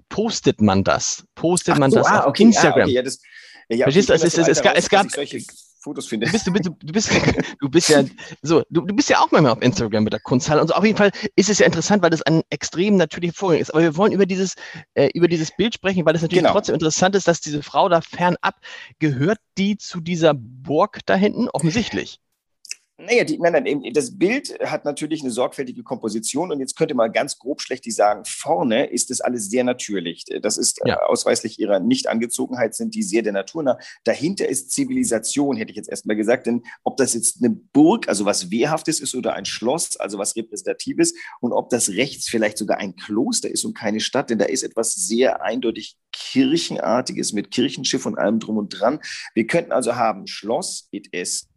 postet 0.10 0.62
man 0.62 0.84
das? 0.84 1.26
Postet 1.36 1.76
Ach 1.76 1.80
man 1.80 1.92
so, 1.92 1.98
das 1.98 2.08
ah, 2.08 2.20
auf 2.22 2.28
okay, 2.28 2.44
Instagram? 2.44 2.82
Ah, 2.82 2.84
okay, 2.84 2.94
ja, 2.94 3.02
das, 3.02 3.20
ja, 3.70 3.86
Verstehst 3.86 4.10
du, 4.10 4.14
es, 4.14 4.24
es, 4.24 4.38
es, 4.38 4.48
es, 4.48 4.62
es 4.62 4.90
gab 4.90 5.10
solche 5.10 5.40
Fotos 5.82 6.08
finde. 6.08 6.28
Du 6.28 6.32
bist, 6.32 6.48
du 6.48 6.52
bist, 6.54 6.66
du 6.80 6.94
bist, 6.94 7.12
du 7.60 7.70
bist 7.70 7.90
ja 7.90 8.04
so, 8.42 8.64
du, 8.70 8.82
du 8.82 8.96
bist 8.96 9.10
ja 9.10 9.20
auch 9.20 9.32
manchmal 9.32 9.54
auf 9.54 9.62
Instagram 9.62 10.04
mit 10.04 10.14
der 10.14 10.20
Kunsthalle 10.20 10.62
und 10.62 10.68
so. 10.68 10.76
Auf 10.76 10.86
jeden 10.86 10.98
Fall 10.98 11.12
ist 11.36 11.50
es 11.50 11.60
ja 11.60 11.66
interessant, 11.66 12.04
weil 12.04 12.12
das 12.12 12.22
ein 12.22 12.44
extrem 12.50 12.98
natürlicher 12.98 13.34
Vorgang 13.34 13.60
ist. 13.60 13.72
Aber 13.72 13.82
wir 13.82 13.98
wollen 13.98 14.12
über 14.12 14.26
dieses, 14.26 14.56
äh, 14.94 15.10
über 15.14 15.28
dieses 15.28 15.56
Bild 15.56 15.74
sprechen, 15.74 16.06
weil 16.06 16.16
es 16.16 16.22
natürlich 16.22 16.44
genau. 16.44 16.54
trotzdem 16.54 16.76
interessant 16.76 17.16
ist, 17.16 17.28
dass 17.28 17.42
diese 17.42 17.64
Frau 17.64 17.90
da 17.90 18.02
fernab 18.02 18.56
gehört, 19.00 19.40
die 19.58 19.78
zu 19.78 20.02
dieser 20.02 20.34
Burg 20.36 21.00
da 21.06 21.16
hinten 21.16 21.50
offensichtlich. 21.50 22.20
Naja, 22.98 23.24
die, 23.24 23.40
nein, 23.40 23.64
nein, 23.64 23.94
das 23.94 24.18
Bild 24.18 24.60
hat 24.64 24.86
natürlich 24.86 25.22
eine 25.22 25.32
sorgfältige 25.32 25.82
Komposition 25.82 26.52
und 26.52 26.60
jetzt 26.60 26.76
könnte 26.76 26.94
man 26.94 27.12
ganz 27.12 27.40
grob 27.40 27.62
schlecht 27.62 27.92
sagen, 27.92 28.24
vorne 28.26 28.86
ist 28.86 29.10
das 29.10 29.22
alles 29.22 29.50
sehr 29.50 29.64
natürlich. 29.64 30.26
Das 30.42 30.58
ist 30.58 30.86
äh, 30.86 30.90
ja. 30.90 31.00
ausweislich 31.02 31.60
ihrer 31.60 31.80
Nichtangezogenheit, 31.80 32.76
sind 32.76 32.94
die 32.94 33.02
sehr 33.02 33.24
der 33.24 33.34
Natur 33.34 33.64
nah. 33.64 33.80
Dahinter 34.04 34.48
ist 34.48 34.72
Zivilisation, 34.72 35.58
hätte 35.58 35.72
ich 35.72 35.78
jetzt 35.78 35.90
erstmal 35.90 36.16
gesagt, 36.16 36.46
denn 36.46 36.62
ob 36.84 36.98
das 36.98 37.16
jetzt 37.16 37.38
eine 37.44 37.50
Burg, 37.50 38.08
also 38.08 38.26
was 38.26 38.52
Wehrhaftes 38.52 39.00
ist 39.00 39.16
oder 39.16 39.34
ein 39.34 39.46
Schloss, 39.46 39.98
also 39.98 40.20
was 40.20 40.36
Repräsentatives 40.36 41.16
und 41.40 41.54
ob 41.54 41.70
das 41.70 41.90
rechts 41.90 42.30
vielleicht 42.30 42.58
sogar 42.60 42.78
ein 42.78 42.96
Kloster 42.96 43.50
ist 43.50 43.66
und 43.66 43.76
keine 43.76 44.00
Stadt, 44.00 44.30
denn 44.30 44.38
da 44.38 44.46
ist 44.46 44.64
etwas 44.64 44.94
sehr 44.94 45.42
eindeutig 45.42 45.98
Kirchenartiges 46.12 47.34
mit 47.34 47.50
Kirchenschiff 47.50 48.06
und 48.06 48.18
allem 48.18 48.40
drum 48.40 48.58
und 48.58 48.70
dran. 48.70 49.00
Wir 49.34 49.48
könnten 49.48 49.72
also 49.72 49.96
haben 49.96 50.28
Schloss, 50.28 50.88
it 50.92 51.08
is 51.12 51.51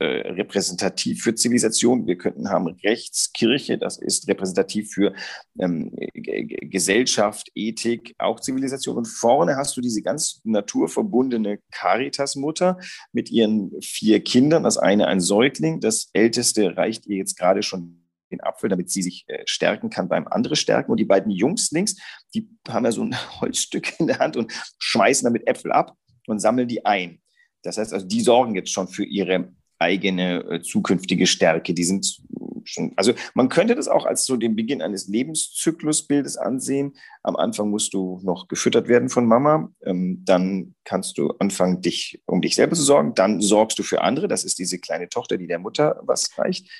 äh, 0.00 0.28
repräsentativ 0.32 1.22
für 1.22 1.34
Zivilisation. 1.34 2.06
Wir 2.06 2.16
könnten 2.18 2.50
haben 2.50 2.66
Rechtskirche, 2.66 3.78
das 3.78 3.98
ist 3.98 4.28
repräsentativ 4.28 4.90
für 4.90 5.14
ähm, 5.58 5.92
Gesellschaft, 6.14 7.50
Ethik, 7.54 8.14
auch 8.18 8.40
Zivilisation. 8.40 8.96
Und 8.96 9.06
vorne 9.06 9.56
hast 9.56 9.76
du 9.76 9.80
diese 9.80 10.02
ganz 10.02 10.40
naturverbundene 10.44 11.60
Caritas-Mutter 11.70 12.78
mit 13.12 13.30
ihren 13.30 13.72
vier 13.80 14.20
Kindern. 14.20 14.64
Das 14.64 14.78
eine 14.78 15.06
ein 15.06 15.20
Säugling, 15.20 15.80
das 15.80 16.10
älteste 16.12 16.76
reicht 16.76 17.06
ihr 17.06 17.16
jetzt 17.16 17.36
gerade 17.36 17.62
schon 17.62 18.06
den 18.30 18.42
Apfel, 18.42 18.68
damit 18.68 18.90
sie 18.90 19.02
sich 19.02 19.24
äh, 19.28 19.42
stärken 19.46 19.90
kann 19.90 20.08
beim 20.08 20.26
andere 20.28 20.56
stärken. 20.56 20.90
Und 20.90 20.98
die 20.98 21.04
beiden 21.04 21.30
Jungs 21.30 21.70
links, 21.70 21.96
die 22.34 22.48
haben 22.68 22.84
ja 22.84 22.92
so 22.92 23.02
ein 23.02 23.14
Holzstück 23.40 23.98
in 24.00 24.06
der 24.06 24.18
Hand 24.18 24.36
und 24.36 24.52
schmeißen 24.78 25.24
damit 25.24 25.46
Äpfel 25.46 25.72
ab 25.72 25.96
und 26.26 26.40
sammeln 26.40 26.68
die 26.68 26.84
ein. 26.84 27.20
Das 27.62 27.78
heißt 27.78 27.92
also, 27.92 28.06
die 28.06 28.20
sorgen 28.20 28.54
jetzt 28.54 28.72
schon 28.72 28.88
für 28.88 29.04
ihre 29.04 29.52
eigene 29.78 30.44
äh, 30.44 30.62
zukünftige 30.62 31.26
Stärke. 31.26 31.74
Die 31.74 31.84
sind 31.84 32.20
schon, 32.64 32.92
also 32.96 33.12
man 33.34 33.48
könnte 33.48 33.74
das 33.74 33.88
auch 33.88 34.06
als 34.06 34.24
so 34.24 34.36
den 34.36 34.56
Beginn 34.56 34.82
eines 34.82 35.08
Lebenszyklusbildes 35.08 36.36
ansehen. 36.36 36.96
Am 37.22 37.36
Anfang 37.36 37.70
musst 37.70 37.94
du 37.94 38.20
noch 38.22 38.48
gefüttert 38.48 38.88
werden 38.88 39.08
von 39.08 39.26
Mama, 39.26 39.70
ähm, 39.84 40.22
dann 40.24 40.74
kannst 40.84 41.18
du 41.18 41.30
anfangen, 41.38 41.80
dich 41.80 42.22
um 42.26 42.40
dich 42.40 42.54
selber 42.54 42.76
zu 42.76 42.82
sorgen, 42.82 43.14
dann 43.14 43.40
sorgst 43.40 43.78
du 43.78 43.82
für 43.82 44.02
andere. 44.02 44.28
Das 44.28 44.44
ist 44.44 44.58
diese 44.58 44.78
kleine 44.78 45.08
Tochter, 45.08 45.36
die 45.36 45.46
der 45.46 45.58
Mutter 45.58 46.00
was 46.04 46.36
reicht. 46.38 46.70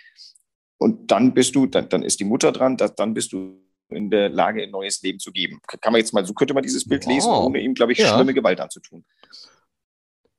Und 0.78 1.10
dann 1.10 1.34
bist 1.34 1.54
du, 1.54 1.66
dann, 1.66 1.88
dann 1.88 2.02
ist 2.02 2.20
die 2.20 2.24
Mutter 2.24 2.52
dran, 2.52 2.76
das, 2.76 2.94
dann 2.94 3.14
bist 3.14 3.32
du 3.32 3.62
in 3.88 4.10
der 4.10 4.28
Lage, 4.28 4.62
ein 4.62 4.70
neues 4.70 5.00
Leben 5.02 5.18
zu 5.18 5.30
geben. 5.30 5.60
Kann 5.66 5.92
man 5.92 6.00
jetzt 6.00 6.12
mal, 6.12 6.26
so 6.26 6.34
könnte 6.34 6.54
man 6.54 6.62
dieses 6.62 6.86
Bild 6.86 7.06
wow. 7.06 7.12
lesen, 7.12 7.30
ohne 7.30 7.60
ihm, 7.60 7.74
glaube 7.74 7.92
ich, 7.92 7.98
ja. 7.98 8.14
schlimme 8.14 8.34
Gewalt 8.34 8.60
anzutun. 8.60 9.04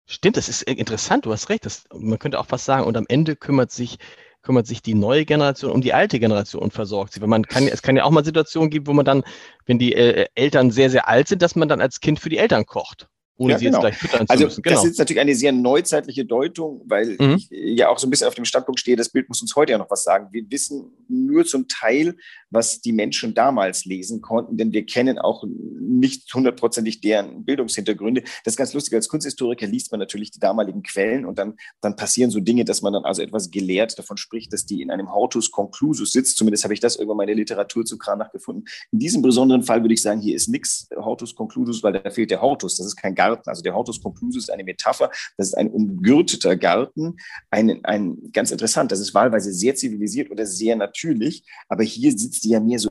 Stimmt, 0.07 0.37
das 0.37 0.47
ist 0.47 0.63
interessant, 0.63 1.25
du 1.25 1.31
hast 1.33 1.49
recht. 1.49 1.65
Das, 1.65 1.83
man 1.93 2.17
könnte 2.17 2.39
auch 2.39 2.45
fast 2.47 2.65
sagen, 2.65 2.85
und 2.85 2.95
am 2.95 3.05
Ende 3.09 3.35
kümmert 3.35 3.71
sich, 3.71 3.99
kümmert 4.41 4.65
sich 4.65 4.81
die 4.81 4.93
neue 4.93 5.25
Generation 5.25 5.71
um 5.71 5.81
die 5.81 5.93
alte 5.93 6.19
Generation 6.19 6.63
und 6.63 6.73
versorgt 6.73 7.13
sie. 7.13 7.21
Weil 7.21 7.27
man 7.27 7.45
kann, 7.45 7.67
es 7.67 7.81
kann 7.81 7.97
ja 7.97 8.05
auch 8.05 8.11
mal 8.11 8.23
Situationen 8.23 8.69
geben, 8.69 8.87
wo 8.87 8.93
man 8.93 9.05
dann, 9.05 9.23
wenn 9.65 9.79
die 9.79 9.93
äh, 9.93 10.27
Eltern 10.35 10.71
sehr, 10.71 10.89
sehr 10.89 11.07
alt 11.09 11.27
sind, 11.27 11.41
dass 11.41 11.55
man 11.57 11.67
dann 11.67 11.81
als 11.81 11.99
Kind 11.99 12.19
für 12.19 12.29
die 12.29 12.37
Eltern 12.37 12.65
kocht 12.65 13.09
ohne 13.37 13.53
ja, 13.53 13.59
sie 13.59 13.65
genau. 13.65 13.77
jetzt 13.77 13.81
gleich 13.81 13.97
füttern 13.97 14.25
also, 14.27 14.43
zu 14.43 14.47
müssen. 14.47 14.61
Genau. 14.63 14.75
Das 14.75 14.85
ist 14.85 14.97
natürlich 14.97 15.19
eine 15.19 15.35
sehr 15.35 15.51
neuzeitliche 15.51 16.25
Deutung, 16.25 16.81
weil 16.85 17.15
mhm. 17.19 17.35
ich 17.35 17.49
ja 17.51 17.89
auch 17.89 17.99
so 17.99 18.07
ein 18.07 18.09
bisschen 18.09 18.27
auf 18.27 18.35
dem 18.35 18.45
Standpunkt 18.45 18.79
stehe, 18.79 18.97
das 18.97 19.09
Bild 19.09 19.29
muss 19.29 19.41
uns 19.41 19.55
heute 19.55 19.73
ja 19.73 19.77
noch 19.77 19.89
was 19.91 20.03
sagen. 20.03 20.29
Wir 20.31 20.43
wissen 20.49 20.91
nur 21.07 21.45
zum 21.45 21.67
Teil, 21.67 22.15
was 22.49 22.81
die 22.81 22.93
Menschen 22.93 23.33
damals 23.33 23.85
lesen 23.85 24.21
konnten, 24.21 24.57
denn 24.57 24.71
wir 24.71 24.85
kennen 24.85 25.19
auch 25.19 25.43
nicht 25.47 26.33
hundertprozentig 26.33 27.01
deren 27.01 27.45
Bildungshintergründe. 27.45 28.21
Das 28.43 28.53
ist 28.53 28.57
ganz 28.57 28.73
lustig. 28.73 28.95
Als 28.95 29.07
Kunsthistoriker 29.07 29.67
liest 29.67 29.91
man 29.91 29.99
natürlich 29.99 30.31
die 30.31 30.39
damaligen 30.39 30.81
Quellen 30.81 31.25
und 31.25 31.37
dann, 31.37 31.55
dann 31.81 31.95
passieren 31.95 32.31
so 32.31 32.39
Dinge, 32.39 32.65
dass 32.65 32.81
man 32.81 32.93
dann 32.93 33.05
also 33.05 33.21
etwas 33.21 33.51
gelehrt 33.51 33.97
davon 33.99 34.17
spricht, 34.17 34.51
dass 34.51 34.65
die 34.65 34.81
in 34.81 34.89
einem 34.89 35.13
Hortus 35.13 35.51
conclusus 35.51 36.11
sitzt. 36.11 36.37
Zumindest 36.37 36.63
habe 36.63 36.73
ich 36.73 36.79
das 36.79 36.95
irgendwann 36.95 37.17
meine 37.17 37.33
Literatur 37.33 37.85
zu 37.85 37.97
Kranach 37.97 38.31
gefunden. 38.31 38.63
In 38.91 38.99
diesem 38.99 39.21
besonderen 39.21 39.63
Fall 39.63 39.83
würde 39.83 39.93
ich 39.93 40.01
sagen, 40.01 40.21
hier 40.21 40.35
ist 40.35 40.47
nichts 40.47 40.89
Hortus 40.95 41.35
conclusus, 41.35 41.83
weil 41.83 41.93
da 41.93 42.09
fehlt 42.09 42.31
der 42.31 42.41
Hortus. 42.41 42.77
Das 42.77 42.87
ist 42.87 42.95
kein 42.95 43.13
Garten. 43.13 43.26
Also 43.45 43.61
der 43.61 43.73
Hortus 43.73 44.01
conclusus 44.01 44.43
ist 44.43 44.49
eine 44.49 44.63
Metapher. 44.63 45.09
Das 45.37 45.47
ist 45.47 45.57
ein 45.57 45.69
umgürteter 45.69 46.55
Garten. 46.55 47.17
Ein, 47.49 47.83
ein 47.83 48.31
ganz 48.31 48.51
interessant. 48.51 48.91
Das 48.91 48.99
ist 48.99 49.13
wahlweise 49.13 49.53
sehr 49.53 49.75
zivilisiert 49.75 50.31
oder 50.31 50.45
sehr 50.45 50.75
natürlich. 50.75 51.43
Aber 51.67 51.83
hier 51.83 52.11
sitzt 52.11 52.43
die 52.43 52.49
ja 52.49 52.59
mehr 52.59 52.79
so 52.79 52.89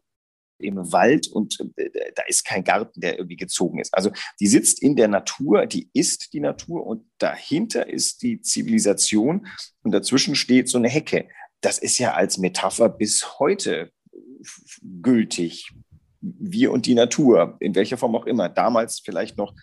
im 0.58 0.92
Wald 0.92 1.28
und 1.28 1.58
äh, 1.76 1.90
da 2.14 2.22
ist 2.26 2.44
kein 2.44 2.64
Garten, 2.64 3.00
der 3.00 3.18
irgendwie 3.18 3.36
gezogen 3.36 3.78
ist. 3.78 3.92
Also 3.92 4.10
die 4.40 4.46
sitzt 4.46 4.82
in 4.82 4.96
der 4.96 5.08
Natur, 5.08 5.66
die 5.66 5.90
ist 5.92 6.32
die 6.32 6.40
Natur 6.40 6.86
und 6.86 7.04
dahinter 7.18 7.88
ist 7.88 8.22
die 8.22 8.40
Zivilisation 8.40 9.46
und 9.82 9.92
dazwischen 9.92 10.34
steht 10.34 10.68
so 10.68 10.78
eine 10.78 10.88
Hecke. 10.88 11.28
Das 11.60 11.78
ist 11.78 11.98
ja 11.98 12.14
als 12.14 12.38
Metapher 12.38 12.88
bis 12.88 13.38
heute 13.38 13.90
gültig. 15.02 15.70
Wir 16.20 16.72
und 16.72 16.86
die 16.86 16.94
Natur, 16.94 17.56
in 17.60 17.74
welcher 17.74 17.96
Form 17.98 18.16
auch 18.16 18.26
immer. 18.26 18.48
Damals 18.48 19.00
vielleicht 19.00 19.36
noch 19.36 19.54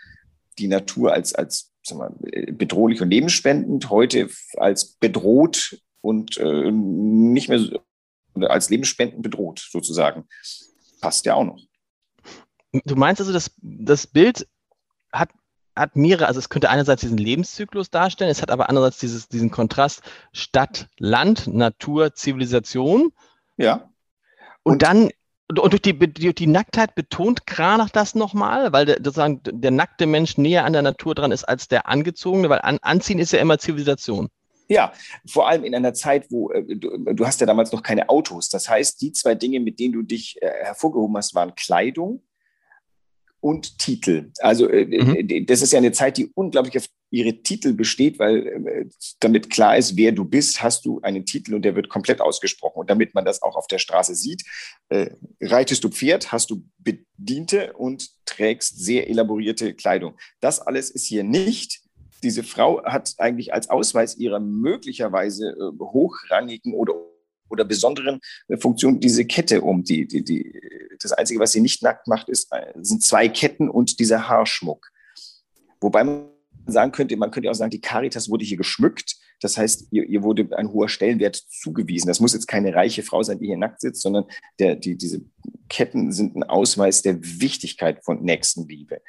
die 0.59 0.67
Natur 0.67 1.13
als, 1.13 1.33
als 1.33 1.71
wir, 1.89 2.15
bedrohlich 2.53 3.01
und 3.01 3.09
lebensspendend, 3.09 3.89
heute 3.89 4.29
als 4.57 4.93
bedroht 4.93 5.79
und 6.01 6.37
äh, 6.37 6.71
nicht 6.71 7.49
mehr 7.49 7.61
als 8.41 8.69
lebensspendend 8.69 9.21
bedroht, 9.21 9.67
sozusagen. 9.69 10.27
Passt 11.01 11.25
ja 11.25 11.35
auch 11.35 11.43
noch. 11.43 11.59
Du 12.85 12.95
meinst 12.95 13.21
also, 13.21 13.31
dass 13.31 13.51
das 13.61 14.07
Bild 14.07 14.47
hat, 15.11 15.29
hat 15.75 15.95
mehrere, 15.95 16.27
also 16.27 16.39
es 16.39 16.49
könnte 16.49 16.69
einerseits 16.69 17.01
diesen 17.01 17.17
Lebenszyklus 17.17 17.91
darstellen, 17.91 18.31
es 18.31 18.41
hat 18.41 18.49
aber 18.49 18.69
andererseits 18.69 18.99
dieses, 18.99 19.27
diesen 19.27 19.51
Kontrast 19.51 20.01
Stadt, 20.31 20.87
Land, 20.97 21.47
Natur, 21.47 22.15
Zivilisation. 22.15 23.11
Ja. 23.57 23.91
Und, 24.63 24.73
und 24.73 24.81
dann 24.81 25.09
und 25.59 25.71
durch 25.71 25.81
die, 25.81 25.97
durch 25.97 26.35
die 26.35 26.47
Nacktheit 26.47 26.95
betont 26.95 27.45
Kranach 27.45 27.89
das 27.89 28.15
nochmal, 28.15 28.71
weil 28.73 28.85
der, 28.85 28.97
sozusagen 28.97 29.41
der 29.43 29.71
nackte 29.71 30.05
Mensch 30.05 30.37
näher 30.37 30.65
an 30.65 30.73
der 30.73 30.81
Natur 30.81 31.15
dran 31.15 31.31
ist 31.31 31.43
als 31.43 31.67
der 31.67 31.87
angezogene, 31.87 32.49
weil 32.49 32.59
an, 32.61 32.79
Anziehen 32.81 33.19
ist 33.19 33.33
ja 33.33 33.39
immer 33.39 33.59
Zivilisation. 33.59 34.29
Ja, 34.69 34.93
vor 35.27 35.47
allem 35.47 35.65
in 35.65 35.75
einer 35.75 35.93
Zeit, 35.93 36.27
wo 36.31 36.51
äh, 36.51 36.75
du, 36.75 36.97
du, 36.97 37.25
hast 37.25 37.41
ja 37.41 37.47
damals 37.47 37.71
noch 37.71 37.83
keine 37.83 38.09
Autos. 38.09 38.49
Das 38.49 38.69
heißt, 38.69 39.01
die 39.01 39.11
zwei 39.11 39.35
Dinge, 39.35 39.59
mit 39.59 39.79
denen 39.79 39.93
du 39.93 40.01
dich 40.01 40.41
äh, 40.41 40.49
hervorgehoben 40.63 41.17
hast, 41.17 41.35
waren 41.35 41.53
Kleidung 41.55 42.23
und 43.39 43.77
Titel. 43.77 44.31
Also 44.39 44.69
äh, 44.69 44.85
mhm. 44.85 45.45
das 45.45 45.61
ist 45.61 45.73
ja 45.73 45.79
eine 45.79 45.91
Zeit, 45.91 46.17
die 46.17 46.31
unglaublich 46.33 46.77
auf 46.77 46.85
ihre 47.13 47.43
Titel 47.43 47.73
besteht, 47.73 48.17
weil 48.17 48.47
äh, 48.47 48.85
damit 49.19 49.51
klar 49.51 49.77
ist, 49.77 49.95
wer 49.95 50.11
du 50.11 50.25
bist, 50.25 50.63
hast 50.63 50.83
du 50.83 50.99
einen 51.01 51.25
Titel 51.25 51.53
und 51.53 51.61
der 51.61 51.75
wird 51.75 51.87
komplett 51.87 52.19
ausgesprochen. 52.19 52.79
Und 52.79 52.89
damit 52.89 53.13
man 53.13 53.23
das 53.23 53.43
auch 53.43 53.55
auf 53.55 53.67
der 53.67 53.77
Straße 53.77 54.15
sieht, 54.15 54.43
äh, 54.89 55.11
reitest 55.39 55.83
du 55.83 55.89
Pferd, 55.89 56.31
hast 56.31 56.49
du 56.49 56.63
Bediente 56.79 57.73
und 57.73 58.09
trägst 58.25 58.83
sehr 58.83 59.09
elaborierte 59.09 59.75
Kleidung. 59.75 60.17
Das 60.41 60.59
alles 60.59 60.89
ist 60.89 61.05
hier 61.05 61.23
nicht. 61.23 61.81
Diese 62.23 62.43
Frau 62.43 62.83
hat 62.83 63.13
eigentlich 63.19 63.53
als 63.53 63.69
Ausweis 63.69 64.17
ihrer 64.17 64.39
möglicherweise 64.39 65.49
äh, 65.49 65.79
hochrangigen 65.79 66.73
oder 66.73 66.95
oder 67.49 67.65
besonderen 67.65 68.19
äh, 68.47 68.57
Funktion 68.57 68.99
diese 68.99 69.25
Kette 69.25 69.61
um. 69.61 69.83
Die, 69.83 70.07
die, 70.07 70.23
die, 70.23 70.59
das 70.99 71.11
Einzige, 71.11 71.39
was 71.39 71.51
sie 71.51 71.61
nicht 71.61 71.83
nackt 71.83 72.07
macht, 72.07 72.27
ist, 72.27 72.51
äh, 72.51 72.73
sind 72.81 73.03
zwei 73.03 73.29
Ketten 73.29 73.69
und 73.69 73.99
dieser 73.99 74.27
Haarschmuck. 74.27 74.87
Wobei 75.79 76.03
man 76.03 76.32
sagen 76.65 76.91
könnte, 76.91 77.17
man 77.17 77.31
könnte 77.31 77.49
auch 77.49 77.55
sagen, 77.55 77.71
die 77.71 77.81
Caritas 77.81 78.29
wurde 78.29 78.45
hier 78.45 78.57
geschmückt. 78.57 79.15
Das 79.41 79.57
heißt, 79.57 79.87
ihr, 79.91 80.07
ihr, 80.07 80.23
wurde 80.23 80.47
ein 80.57 80.71
hoher 80.71 80.87
Stellenwert 80.87 81.35
zugewiesen. 81.35 82.07
Das 82.07 82.19
muss 82.19 82.33
jetzt 82.33 82.47
keine 82.47 82.73
reiche 82.73 83.03
Frau 83.03 83.23
sein, 83.23 83.39
die 83.39 83.47
hier 83.47 83.57
nackt 83.57 83.81
sitzt, 83.81 84.01
sondern 84.01 84.25
der, 84.59 84.75
die, 84.75 84.97
diese 84.97 85.21
Ketten 85.69 86.11
sind 86.11 86.35
ein 86.35 86.43
Ausweis 86.43 87.01
der 87.01 87.21
Wichtigkeit 87.21 88.03
von 88.03 88.23
Nächstenliebe. 88.23 89.01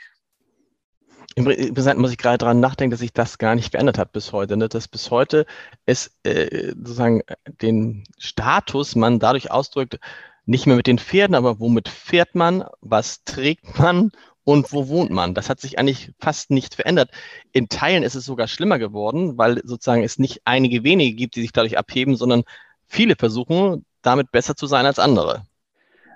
Interessant 1.36 1.98
muss 1.98 2.12
ich 2.12 2.18
gerade 2.18 2.38
daran 2.38 2.60
nachdenken, 2.60 2.92
dass 2.92 3.00
sich 3.00 3.12
das 3.12 3.38
gar 3.38 3.54
nicht 3.54 3.72
geändert 3.72 3.98
hat 3.98 4.12
bis 4.12 4.32
heute. 4.32 4.56
Ne? 4.56 4.68
Dass 4.68 4.86
bis 4.88 5.10
heute 5.10 5.46
es 5.84 6.16
äh, 6.22 6.68
sozusagen 6.76 7.22
den 7.62 8.04
Status 8.18 8.94
man 8.94 9.18
dadurch 9.18 9.50
ausdrückt, 9.50 9.98
nicht 10.46 10.66
mehr 10.66 10.76
mit 10.76 10.86
den 10.86 10.98
Pferden, 10.98 11.34
aber 11.34 11.58
womit 11.58 11.88
fährt 11.88 12.34
man, 12.34 12.64
was 12.80 13.24
trägt 13.24 13.78
man 13.78 14.12
und 14.44 14.72
wo 14.72 14.88
wohnt 14.88 15.10
man? 15.10 15.34
Das 15.34 15.48
hat 15.48 15.60
sich 15.60 15.78
eigentlich 15.78 16.12
fast 16.18 16.50
nicht 16.50 16.74
verändert. 16.74 17.10
In 17.52 17.68
Teilen 17.68 18.02
ist 18.02 18.14
es 18.14 18.24
sogar 18.24 18.46
schlimmer 18.46 18.78
geworden, 18.78 19.38
weil 19.38 19.60
sozusagen 19.64 20.02
es 20.02 20.18
nicht 20.18 20.42
einige 20.44 20.84
wenige 20.84 21.16
gibt, 21.16 21.36
die 21.36 21.40
sich 21.40 21.52
dadurch 21.52 21.78
abheben, 21.78 22.16
sondern 22.16 22.44
viele 22.86 23.16
versuchen, 23.16 23.84
damit 24.02 24.30
besser 24.30 24.54
zu 24.54 24.66
sein 24.66 24.86
als 24.86 24.98
andere. 24.98 25.46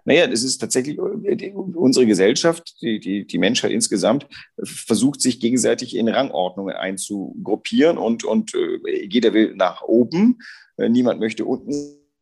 Naja, 0.09 0.27
das 0.27 0.43
ist 0.43 0.57
tatsächlich 0.57 0.97
äh, 0.97 1.53
unsere 1.53 2.07
Gesellschaft, 2.07 2.81
die, 2.81 2.99
die, 2.99 3.27
die 3.27 3.37
Menschheit 3.37 3.73
insgesamt, 3.73 4.27
versucht 4.63 5.21
sich 5.21 5.39
gegenseitig 5.39 5.95
in 5.95 6.09
Rangordnungen 6.09 6.75
einzugruppieren 6.75 7.99
und, 7.99 8.25
und 8.25 8.55
äh, 8.55 9.05
jeder 9.07 9.35
will 9.35 9.55
nach 9.55 9.83
oben, 9.83 10.39
äh, 10.79 10.89
niemand 10.89 11.21
möchte 11.21 11.45
unten 11.45 11.75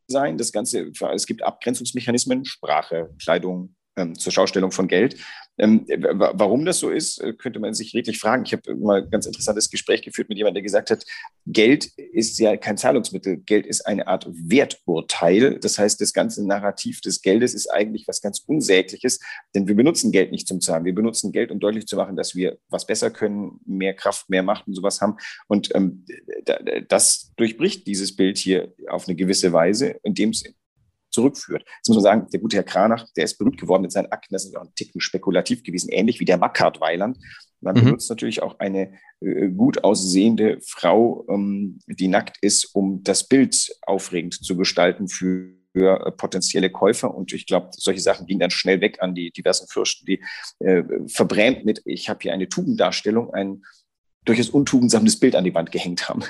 sein. 0.09 0.37
Das 0.37 0.51
Ganze, 0.51 0.91
es 1.15 1.27
gibt 1.27 1.45
Abgrenzungsmechanismen, 1.45 2.45
Sprache, 2.45 3.15
Kleidung, 3.23 3.76
zur 4.19 4.33
Schaustellung 4.33 4.73
von 4.73 4.89
Geld. 4.89 5.17
Ähm, 5.59 5.87
warum 5.89 6.67
das 6.67 6.81
so 6.81 6.91
ist, 6.91 7.19
äh, 7.19 7.33
könnte 7.33 7.61
man 7.61 7.73
sich 7.73 7.95
wirklich 7.95 8.19
fragen. 8.19 8.45
Ich 8.45 8.53
habe 8.53 8.75
mal 8.75 9.03
ein 9.03 9.11
ganz 9.11 9.25
interessantes 9.25 9.71
Gespräch 9.71 10.03
geführt 10.03 10.29
mit 10.29 10.37
jemandem, 10.37 10.57
der 10.57 10.63
gesagt 10.63 10.91
hat, 10.91 11.05
Geld 11.47 11.87
ist 11.97 12.39
ja 12.39 12.59
kein 12.59 12.77
Zahlungsmittel. 12.77 13.39
Geld 13.39 13.65
ist 13.65 13.87
eine 13.87 14.07
Art 14.07 14.27
Werturteil. 14.29 15.59
Das 15.59 15.79
heißt, 15.79 15.99
das 16.01 16.13
ganze 16.13 16.47
Narrativ 16.47 17.01
des 17.01 17.23
Geldes 17.23 17.55
ist 17.55 17.69
eigentlich 17.69 18.07
was 18.07 18.21
ganz 18.21 18.41
Unsägliches, 18.47 19.19
denn 19.55 19.67
wir 19.67 19.75
benutzen 19.75 20.13
Geld 20.13 20.31
nicht 20.31 20.47
zum 20.47 20.61
Zahlen. 20.61 20.85
Wir 20.85 20.95
benutzen 20.95 21.33
Geld, 21.33 21.51
um 21.51 21.59
deutlich 21.59 21.87
zu 21.87 21.97
machen, 21.97 22.17
dass 22.17 22.35
wir 22.35 22.59
was 22.69 22.87
besser 22.87 23.11
können, 23.11 23.61
mehr 23.65 23.95
Kraft, 23.95 24.29
mehr 24.29 24.43
Macht 24.43 24.67
und 24.67 24.75
sowas 24.75 25.01
haben. 25.01 25.17
Und 25.49 25.75
ähm, 25.75 26.05
das 26.89 27.33
durchbricht 27.37 27.87
dieses 27.87 28.15
Bild 28.15 28.37
hier 28.37 28.75
auf 28.89 29.09
eine 29.09 29.17
gewisse 29.17 29.55
Weise, 29.55 29.99
indem 30.03 30.31
es 30.31 30.45
zurückführt. 31.17 31.65
Jetzt 31.79 31.89
muss 31.89 31.97
man 31.97 32.03
sagen, 32.03 32.27
der 32.33 32.41
gute 32.41 32.57
Herr 32.57 32.65
Kranach, 32.65 33.07
der 33.17 33.25
ist 33.25 33.39
berühmt 33.39 33.59
geworden 33.59 33.83
mit 33.83 33.93
seinen 33.93 34.13
Akten, 34.13 34.35
das 34.35 34.45
ist 34.45 34.57
auch 34.57 34.63
ein 34.63 34.75
Ticken 34.75 35.01
spekulativ 35.01 35.63
gewesen, 35.63 35.89
ähnlich 35.91 36.21
wie 36.21 36.25
der 36.25 36.39
Mackart 36.39 36.81
Weiland. 36.81 37.19
Man 37.61 37.75
mhm. 37.75 37.85
benutzt 37.85 38.11
natürlich 38.11 38.43
auch 38.43 38.59
eine 38.59 38.93
äh, 39.21 39.49
gut 39.49 39.83
aussehende 39.83 40.59
Frau, 40.65 41.25
ähm, 41.29 41.81
die 41.87 42.09
nackt 42.09 42.37
ist, 42.43 42.67
um 42.75 43.03
das 43.03 43.27
Bild 43.27 43.71
aufregend 43.87 44.35
zu 44.35 44.57
gestalten 44.57 45.09
für 45.09 45.57
für 45.77 46.07
äh, 46.07 46.13
potenzielle 46.13 46.71
Käufer. 46.71 47.15
Und 47.15 47.35
ich 47.35 47.45
glaube, 47.45 47.69
solche 47.73 48.01
Sachen 48.01 48.27
gingen 48.27 48.41
dann 48.41 48.51
schnell 48.51 48.81
weg 48.81 49.03
an 49.03 49.15
die 49.15 49.31
diversen 49.31 49.69
Fürsten, 49.69 50.07
die 50.07 50.23
äh, 50.61 50.83
verbrämt 51.07 51.67
mit, 51.67 51.83
ich 51.85 52.09
habe 52.09 52.21
hier 52.23 52.33
eine 52.33 52.49
Tugenddarstellung, 52.49 53.35
ein 53.35 53.63
durchaus 54.25 54.49
untugendsames 54.49 55.21
Bild 55.21 55.37
an 55.37 55.45
die 55.45 55.55
Wand 55.55 55.71
gehängt 55.73 56.09
haben. 56.09 56.25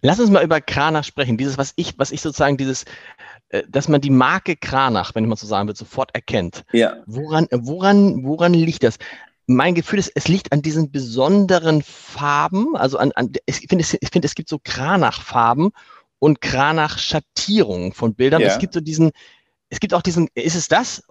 Lass 0.00 0.20
uns 0.20 0.30
mal 0.30 0.44
über 0.44 0.60
Kranach 0.60 1.04
sprechen. 1.04 1.36
Dieses, 1.36 1.58
was 1.58 1.72
ich, 1.76 1.98
was 1.98 2.12
ich 2.12 2.20
sozusagen, 2.20 2.56
dieses, 2.56 2.84
äh, 3.48 3.62
dass 3.68 3.88
man 3.88 4.00
die 4.00 4.10
Marke 4.10 4.56
Kranach, 4.56 5.14
wenn 5.14 5.24
ich 5.24 5.30
mal 5.30 5.36
so 5.36 5.46
sagen 5.46 5.68
will, 5.68 5.76
sofort 5.76 6.14
erkennt. 6.14 6.64
Ja. 6.72 6.98
Woran, 7.06 7.48
woran, 7.50 8.24
woran 8.24 8.54
liegt 8.54 8.82
das? 8.82 8.98
Mein 9.46 9.74
Gefühl 9.74 9.98
ist, 9.98 10.12
es 10.14 10.28
liegt 10.28 10.52
an 10.52 10.62
diesen 10.62 10.90
besonderen 10.90 11.82
Farben. 11.82 12.76
Also 12.76 12.98
an, 12.98 13.12
an 13.12 13.32
ich 13.46 13.66
finde, 13.68 13.82
es, 13.82 13.96
ich 13.98 14.10
finde, 14.10 14.26
es 14.26 14.34
gibt 14.34 14.48
so 14.48 14.58
Kranach-Farben 14.62 15.70
und 16.18 16.40
Kranach-Schattierungen 16.40 17.92
von 17.92 18.14
Bildern. 18.14 18.42
Ja. 18.42 18.48
Es 18.48 18.58
gibt 18.58 18.74
so 18.74 18.80
diesen, 18.80 19.10
es 19.70 19.80
gibt 19.80 19.94
auch 19.94 20.02
diesen, 20.02 20.28
ist 20.34 20.54
es 20.54 20.68
das? 20.68 21.02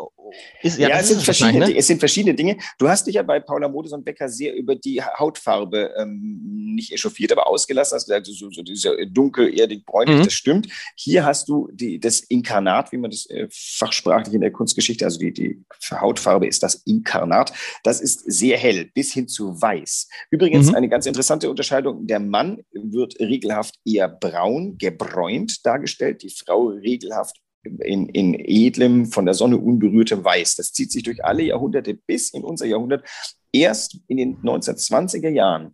Ist, 0.62 0.78
ja, 0.78 0.90
ja 0.90 1.00
es, 1.00 1.08
sind 1.08 1.22
verschiedene, 1.22 1.68
ne? 1.68 1.78
es 1.78 1.88
sind 1.88 2.00
verschiedene 2.00 2.36
Dinge. 2.36 2.58
Du 2.78 2.88
hast 2.88 3.08
dich 3.08 3.16
ja 3.16 3.24
bei 3.24 3.40
Paula 3.40 3.68
Modes 3.68 3.94
und 3.94 4.06
Becker 4.06 4.30
sehr 4.30 4.56
über 4.56 4.76
die 4.76 5.02
Hautfarbe 5.02 5.94
ähm, 5.98 6.74
nicht 6.76 6.92
echauffiert, 6.92 7.32
aber 7.32 7.48
ausgelassen. 7.48 7.96
Hast 7.96 8.12
also 8.12 8.32
so, 8.32 8.50
so 8.50 8.62
dieser 8.62 8.96
dunkel, 9.06 9.58
erdig, 9.58 9.86
bräunlich, 9.86 10.18
mhm. 10.18 10.24
das 10.24 10.34
stimmt. 10.34 10.68
Hier 10.96 11.26
hast 11.26 11.50
du 11.50 11.70
die, 11.74 12.00
das 12.00 12.20
Inkarnat, 12.22 12.92
wie 12.92 12.98
man 12.98 13.12
das 13.12 13.30
äh, 13.30 13.48
fachsprachlich 13.52 14.34
in 14.34 14.42
der 14.42 14.52
Kunstgeschichte, 14.52 15.06
also 15.06 15.20
die, 15.20 15.34
die 15.34 15.64
Hautfarbe 15.92 16.48
ist 16.48 16.64
das 16.64 16.76
Inkarnat. 16.86 17.54
Das 17.84 18.02
ist 18.02 18.32
sehr 18.32 18.58
hell, 18.58 18.90
bis 18.94 19.14
hin 19.14 19.28
zu 19.28 19.62
weiß. 19.62 20.08
Übrigens 20.32 20.70
mhm. 20.70 20.76
eine 20.76 20.90
ganz 20.90 21.06
interessante 21.06 21.50
Unterscheidung. 21.50 22.08
Der 22.08 22.20
Mann 22.20 22.64
wird 22.72 23.20
regelhaft 23.20 23.76
eher 23.86 24.08
braun, 24.08 24.78
gebräunt 24.78 25.66
dargestellt, 25.66 26.24
die 26.24 26.30
Frau 26.30 26.68
regelhaft 26.68 27.38
in, 27.84 28.10
in 28.10 28.34
edlem, 28.34 29.06
von 29.06 29.26
der 29.26 29.34
Sonne 29.34 29.58
unberührtem 29.58 30.24
Weiß. 30.24 30.56
Das 30.56 30.74
zieht 30.74 30.92
sich 30.92 31.04
durch 31.04 31.24
alle 31.24 31.44
Jahrhunderte 31.44 31.94
bis 31.94 32.32
in 32.32 32.44
unser 32.44 32.66
Jahrhundert. 32.66 33.08
Erst 33.52 34.00
in 34.08 34.18
den 34.18 34.38
1920er 34.42 35.30
Jahren 35.30 35.74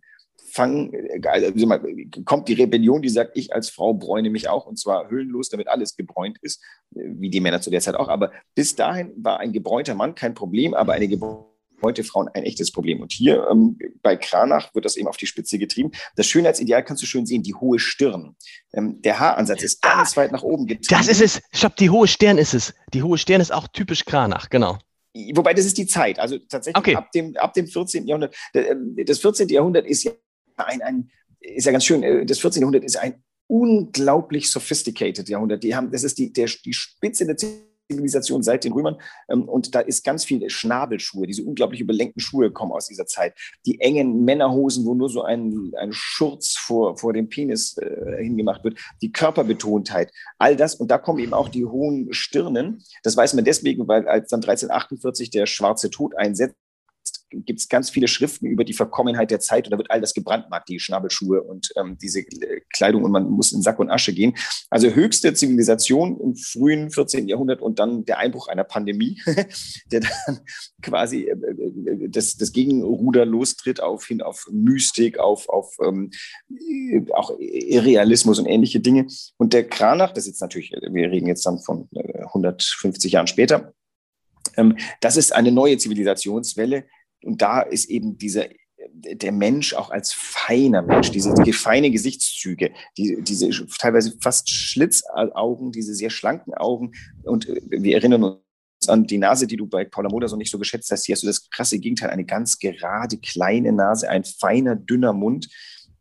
fangen, 0.54 0.92
also 1.24 1.52
kommt 2.24 2.48
die 2.48 2.54
Rebellion, 2.54 3.02
die 3.02 3.08
sagt, 3.08 3.36
ich 3.36 3.52
als 3.52 3.70
Frau 3.70 3.94
bräune 3.94 4.30
mich 4.30 4.48
auch 4.48 4.66
und 4.66 4.78
zwar 4.78 5.10
hüllenlos, 5.10 5.48
damit 5.48 5.68
alles 5.68 5.96
gebräunt 5.96 6.38
ist, 6.42 6.62
wie 6.90 7.30
die 7.30 7.40
Männer 7.40 7.60
zu 7.60 7.70
der 7.70 7.80
Zeit 7.80 7.96
auch. 7.96 8.08
Aber 8.08 8.30
bis 8.54 8.76
dahin 8.76 9.12
war 9.16 9.40
ein 9.40 9.52
gebräunter 9.52 9.94
Mann 9.94 10.14
kein 10.14 10.34
Problem, 10.34 10.74
aber 10.74 10.92
eine 10.92 11.08
gebräunte 11.08 11.53
Frau 12.04 12.26
ein 12.32 12.42
echtes 12.42 12.72
Problem. 12.72 13.00
Und 13.00 13.12
hier 13.12 13.46
ähm, 13.50 13.78
bei 14.02 14.16
Kranach 14.16 14.74
wird 14.74 14.84
das 14.84 14.96
eben 14.96 15.08
auf 15.08 15.16
die 15.16 15.26
Spitze 15.26 15.58
getrieben. 15.58 15.90
Das 16.16 16.26
Schönheitsideal 16.26 16.84
kannst 16.84 17.02
du 17.02 17.06
schön 17.06 17.26
sehen, 17.26 17.42
die 17.42 17.54
hohe 17.54 17.78
Stirn. 17.78 18.36
Ähm, 18.72 19.00
der 19.02 19.18
Haaransatz 19.18 19.62
ist 19.62 19.82
ganz 19.82 20.12
ah, 20.12 20.16
weit 20.20 20.32
nach 20.32 20.42
oben 20.42 20.66
getrieben. 20.66 20.86
Das 20.88 21.08
ist 21.08 21.20
es. 21.20 21.42
Stopp, 21.52 21.76
die 21.76 21.90
hohe 21.90 22.08
Stirn 22.08 22.38
ist 22.38 22.54
es. 22.54 22.74
Die 22.92 23.02
hohe 23.02 23.18
Stirn 23.18 23.40
ist 23.40 23.52
auch 23.52 23.68
typisch 23.68 24.04
Kranach, 24.04 24.48
genau. 24.48 24.78
Wobei 25.34 25.54
das 25.54 25.64
ist 25.66 25.78
die 25.78 25.86
Zeit. 25.86 26.18
Also 26.18 26.38
tatsächlich 26.38 26.78
okay. 26.78 26.96
ab, 26.96 27.12
dem, 27.12 27.36
ab 27.36 27.52
dem 27.52 27.66
14. 27.66 28.06
Jahrhundert. 28.06 28.34
Ähm, 28.54 28.96
das 29.04 29.18
14. 29.20 29.48
Jahrhundert 29.48 29.86
ist 29.86 30.02
ja 30.04 30.12
ein, 30.56 30.82
ein 30.82 31.10
ist 31.40 31.66
ja 31.66 31.72
ganz 31.72 31.84
schön. 31.84 32.02
Äh, 32.02 32.26
das 32.26 32.38
14. 32.38 32.62
Jahrhundert 32.62 32.84
ist 32.84 32.96
ein 32.96 33.22
unglaublich 33.46 34.50
sophisticated 34.50 35.28
Jahrhundert. 35.28 35.62
Die 35.62 35.76
haben, 35.76 35.90
das 35.90 36.02
ist 36.02 36.18
die, 36.18 36.32
der, 36.32 36.48
die 36.64 36.72
Spitze 36.72 37.26
der 37.26 37.36
Zivilisation 37.36 37.73
seit 38.40 38.64
den 38.64 38.72
Römern. 38.72 38.96
Ähm, 39.28 39.48
und 39.48 39.74
da 39.74 39.80
ist 39.80 40.04
ganz 40.04 40.24
viel 40.24 40.48
Schnabelschuhe, 40.48 41.26
diese 41.26 41.44
unglaublich 41.44 41.80
überlenkten 41.80 42.20
Schuhe 42.20 42.50
kommen 42.50 42.72
aus 42.72 42.86
dieser 42.86 43.06
Zeit. 43.06 43.34
Die 43.66 43.80
engen 43.80 44.24
Männerhosen, 44.24 44.84
wo 44.84 44.94
nur 44.94 45.08
so 45.08 45.22
ein, 45.22 45.72
ein 45.76 45.92
Schurz 45.92 46.56
vor, 46.56 46.96
vor 46.96 47.12
dem 47.12 47.28
Penis 47.28 47.76
äh, 47.78 48.22
hingemacht 48.22 48.64
wird. 48.64 48.78
Die 49.02 49.12
Körperbetontheit, 49.12 50.12
all 50.38 50.56
das. 50.56 50.74
Und 50.74 50.90
da 50.90 50.98
kommen 50.98 51.18
eben 51.18 51.34
auch 51.34 51.48
die 51.48 51.64
hohen 51.64 52.12
Stirnen. 52.12 52.82
Das 53.02 53.16
weiß 53.16 53.34
man 53.34 53.44
deswegen, 53.44 53.86
weil 53.86 54.08
als 54.08 54.28
dann 54.28 54.40
1348 54.40 55.30
der 55.30 55.46
schwarze 55.46 55.90
Tod 55.90 56.16
einsetzt, 56.16 56.56
gibt 57.44 57.60
es 57.60 57.68
ganz 57.68 57.90
viele 57.90 58.08
Schriften 58.08 58.46
über 58.46 58.64
die 58.64 58.72
Verkommenheit 58.72 59.30
der 59.30 59.40
Zeit 59.40 59.66
und 59.66 59.72
da 59.72 59.78
wird 59.78 59.90
all 59.90 60.00
das 60.00 60.14
gebrandmarkt, 60.14 60.68
die 60.68 60.80
Schnabelschuhe 60.80 61.42
und 61.42 61.70
ähm, 61.76 61.98
diese 62.00 62.20
äh, 62.20 62.60
Kleidung 62.72 63.04
und 63.04 63.12
man 63.12 63.30
muss 63.30 63.52
in 63.52 63.62
Sack 63.62 63.78
und 63.78 63.90
Asche 63.90 64.12
gehen. 64.12 64.34
Also 64.70 64.88
höchste 64.88 65.34
Zivilisation 65.34 66.20
im 66.20 66.36
frühen 66.36 66.90
14. 66.90 67.28
Jahrhundert 67.28 67.60
und 67.62 67.78
dann 67.78 68.04
der 68.04 68.18
Einbruch 68.18 68.48
einer 68.48 68.64
Pandemie, 68.64 69.20
der 69.92 70.00
dann 70.00 70.40
quasi 70.82 71.24
äh, 71.24 71.32
äh, 71.32 72.08
das, 72.08 72.36
das 72.36 72.52
Gegenruder 72.52 73.26
lostritt 73.26 73.80
auf 73.80 74.06
hin 74.06 74.22
auf 74.22 74.46
Mystik, 74.50 75.18
auf, 75.18 75.48
auf 75.48 75.76
ähm, 75.82 76.10
auch 77.12 77.32
Irrealismus 77.38 78.38
und 78.38 78.46
ähnliche 78.46 78.80
Dinge. 78.80 79.06
Und 79.36 79.52
der 79.52 79.68
Kranach, 79.68 80.12
das 80.12 80.24
ist 80.24 80.34
jetzt 80.34 80.40
natürlich, 80.40 80.70
wir 80.70 81.10
reden 81.10 81.26
jetzt 81.26 81.46
dann 81.46 81.60
von 81.60 81.88
150 81.92 83.12
Jahren 83.12 83.26
später, 83.26 83.74
ähm, 84.56 84.76
das 85.00 85.16
ist 85.16 85.32
eine 85.32 85.52
neue 85.52 85.78
Zivilisationswelle. 85.78 86.84
Und 87.24 87.42
da 87.42 87.60
ist 87.60 87.88
eben 87.90 88.18
dieser 88.18 88.46
der 88.92 89.32
Mensch 89.32 89.74
auch 89.74 89.90
als 89.90 90.12
feiner 90.12 90.82
Mensch, 90.82 91.10
diese 91.10 91.34
feine 91.52 91.90
Gesichtszüge, 91.90 92.72
die, 92.96 93.18
diese 93.22 93.50
teilweise 93.78 94.16
fast 94.20 94.50
Schlitzaugen, 94.50 95.72
diese 95.72 95.94
sehr 95.94 96.10
schlanken 96.10 96.54
Augen. 96.54 96.92
Und 97.22 97.48
äh, 97.48 97.60
wir 97.70 97.94
erinnern 97.94 98.22
uns 98.24 98.88
an 98.88 99.06
die 99.06 99.18
Nase, 99.18 99.46
die 99.46 99.56
du 99.56 99.66
bei 99.66 99.84
Paula 99.84 100.08
Modersohn 100.10 100.38
nicht 100.38 100.50
so 100.50 100.58
geschätzt 100.58 100.90
hast. 100.90 101.06
Hier 101.06 101.14
hast 101.14 101.22
du 101.22 101.26
das 101.26 101.48
krasse 101.50 101.78
Gegenteil, 101.78 102.10
eine 102.10 102.24
ganz 102.24 102.58
gerade, 102.58 103.16
kleine 103.18 103.72
Nase, 103.72 104.08
ein 104.08 104.24
feiner, 104.24 104.76
dünner 104.76 105.12
Mund, 105.12 105.48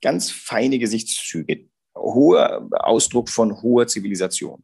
ganz 0.01 0.31
feine 0.31 0.79
Gesichtszüge, 0.79 1.65
hoher 1.95 2.67
Ausdruck 2.71 3.29
von 3.29 3.61
hoher 3.61 3.87
Zivilisation. 3.87 4.63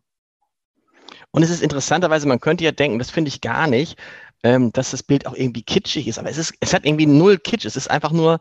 Und 1.32 1.44
es 1.44 1.52
ist 1.52 1.62
interessanterweise, 1.62 2.28
man 2.28 2.40
könnte 2.40 2.64
ja 2.64 2.72
denken, 2.72 3.00
das 3.00 3.12
finde 3.12 3.30
ich 3.30 3.40
gar 3.40 3.68
nicht, 3.68 3.98
ähm, 4.44 4.72
dass 4.72 4.92
das 4.92 5.04
Bild 5.04 5.26
auch 5.26 5.36
irgendwie 5.36 5.64
kitschig 5.64 6.08
ist, 6.08 6.20
aber 6.20 6.30
es 6.30 6.38
ist, 6.38 6.54
es 6.60 6.74
hat 6.74 6.86
irgendwie 6.86 7.06
null 7.06 7.38
Kitsch. 7.38 7.66
Es 7.66 7.76
ist 7.76 7.90
einfach 7.90 8.12
nur, 8.12 8.40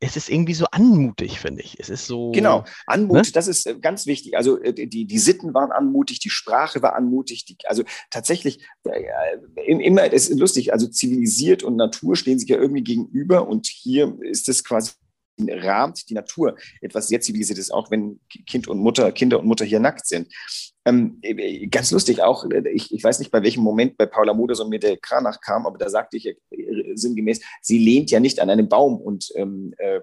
es 0.00 0.16
ist 0.16 0.28
irgendwie 0.28 0.54
so 0.54 0.66
anmutig, 0.70 1.40
finde 1.40 1.62
ich. 1.62 1.78
Es 1.80 1.88
ist 1.88 2.06
so. 2.06 2.30
Genau, 2.30 2.64
Anmut, 2.86 3.16
ne? 3.16 3.22
das 3.32 3.48
ist 3.48 3.66
äh, 3.66 3.78
ganz 3.80 4.06
wichtig. 4.06 4.36
Also 4.36 4.60
äh, 4.60 4.72
die, 4.72 5.06
die 5.06 5.18
Sitten 5.18 5.54
waren 5.54 5.72
anmutig, 5.72 6.20
die 6.20 6.30
Sprache 6.30 6.82
war 6.82 6.94
anmutig. 6.94 7.44
Die, 7.46 7.56
also 7.64 7.82
tatsächlich, 8.10 8.64
äh, 8.84 9.02
immer, 9.66 10.12
es 10.12 10.28
ist 10.28 10.38
lustig, 10.38 10.72
also 10.72 10.86
zivilisiert 10.86 11.62
und 11.64 11.76
Natur 11.76 12.14
stehen 12.14 12.38
sich 12.38 12.48
ja 12.48 12.58
irgendwie 12.58 12.84
gegenüber 12.84 13.48
und 13.48 13.66
hier 13.66 14.16
ist 14.22 14.48
es 14.48 14.62
quasi 14.62 14.92
rahmt 15.38 16.08
die 16.08 16.14
Natur 16.14 16.56
etwas 16.80 17.08
sehr 17.08 17.20
zivilisiertes, 17.20 17.70
auch 17.70 17.90
wenn 17.90 18.20
Kind 18.46 18.68
und 18.68 18.78
Mutter, 18.78 19.12
Kinder 19.12 19.40
und 19.40 19.46
Mutter 19.46 19.64
hier 19.64 19.80
nackt 19.80 20.06
sind. 20.06 20.28
Ähm, 20.84 21.20
ganz 21.70 21.90
lustig 21.90 22.22
auch, 22.22 22.46
ich, 22.72 22.92
ich, 22.94 23.04
weiß 23.04 23.18
nicht, 23.18 23.30
bei 23.30 23.42
welchem 23.42 23.62
Moment 23.62 23.98
bei 23.98 24.06
Paula 24.06 24.32
Modersohn 24.32 24.70
mir 24.70 24.78
der 24.78 24.96
Kranach 24.96 25.40
kam, 25.40 25.66
aber 25.66 25.76
da 25.76 25.90
sagte 25.90 26.16
ich 26.16 26.26
äh, 26.26 26.36
sinngemäß, 26.94 27.40
sie 27.60 27.78
lehnt 27.78 28.10
ja 28.10 28.20
nicht 28.20 28.40
an 28.40 28.48
einem 28.48 28.68
Baum 28.68 28.96
und 28.96 29.28
ähm, 29.34 29.74
äh, 29.76 30.00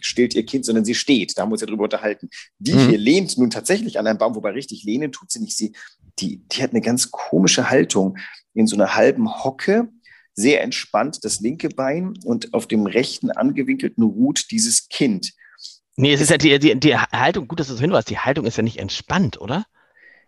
stillt 0.00 0.34
ihr 0.34 0.46
Kind, 0.46 0.64
sondern 0.64 0.84
sie 0.84 0.94
steht. 0.94 1.36
Da 1.36 1.42
haben 1.42 1.50
wir 1.50 1.54
uns 1.54 1.60
ja 1.60 1.66
drüber 1.66 1.84
unterhalten. 1.84 2.30
Die 2.58 2.72
mhm. 2.72 2.88
hier 2.88 2.98
lehnt 2.98 3.36
nun 3.36 3.50
tatsächlich 3.50 3.98
an 3.98 4.06
einem 4.06 4.18
Baum, 4.18 4.34
wobei 4.34 4.50
richtig 4.50 4.84
lehnen 4.84 5.12
tut 5.12 5.30
sie 5.30 5.40
nicht. 5.40 5.56
Sie, 5.56 5.74
die, 6.18 6.38
die 6.48 6.62
hat 6.62 6.70
eine 6.70 6.80
ganz 6.80 7.10
komische 7.10 7.68
Haltung 7.68 8.16
in 8.54 8.66
so 8.66 8.76
einer 8.76 8.94
halben 8.94 9.44
Hocke 9.44 9.88
sehr 10.34 10.62
entspannt 10.62 11.24
das 11.24 11.40
linke 11.40 11.68
Bein 11.68 12.14
und 12.24 12.54
auf 12.54 12.66
dem 12.66 12.86
rechten 12.86 13.30
angewinkelten 13.30 14.02
ruht 14.02 14.50
dieses 14.50 14.88
Kind. 14.88 15.32
Nee, 15.96 16.12
es 16.12 16.20
ist 16.20 16.30
ja 16.30 16.38
die, 16.38 16.58
die, 16.58 16.78
die 16.78 16.96
Haltung, 16.96 17.46
gut, 17.46 17.60
dass 17.60 17.68
du 17.68 17.74
es 17.74 17.80
hinweist, 17.80 18.10
die 18.10 18.18
Haltung 18.18 18.46
ist 18.46 18.56
ja 18.56 18.62
nicht 18.62 18.78
entspannt, 18.78 19.40
oder? 19.40 19.64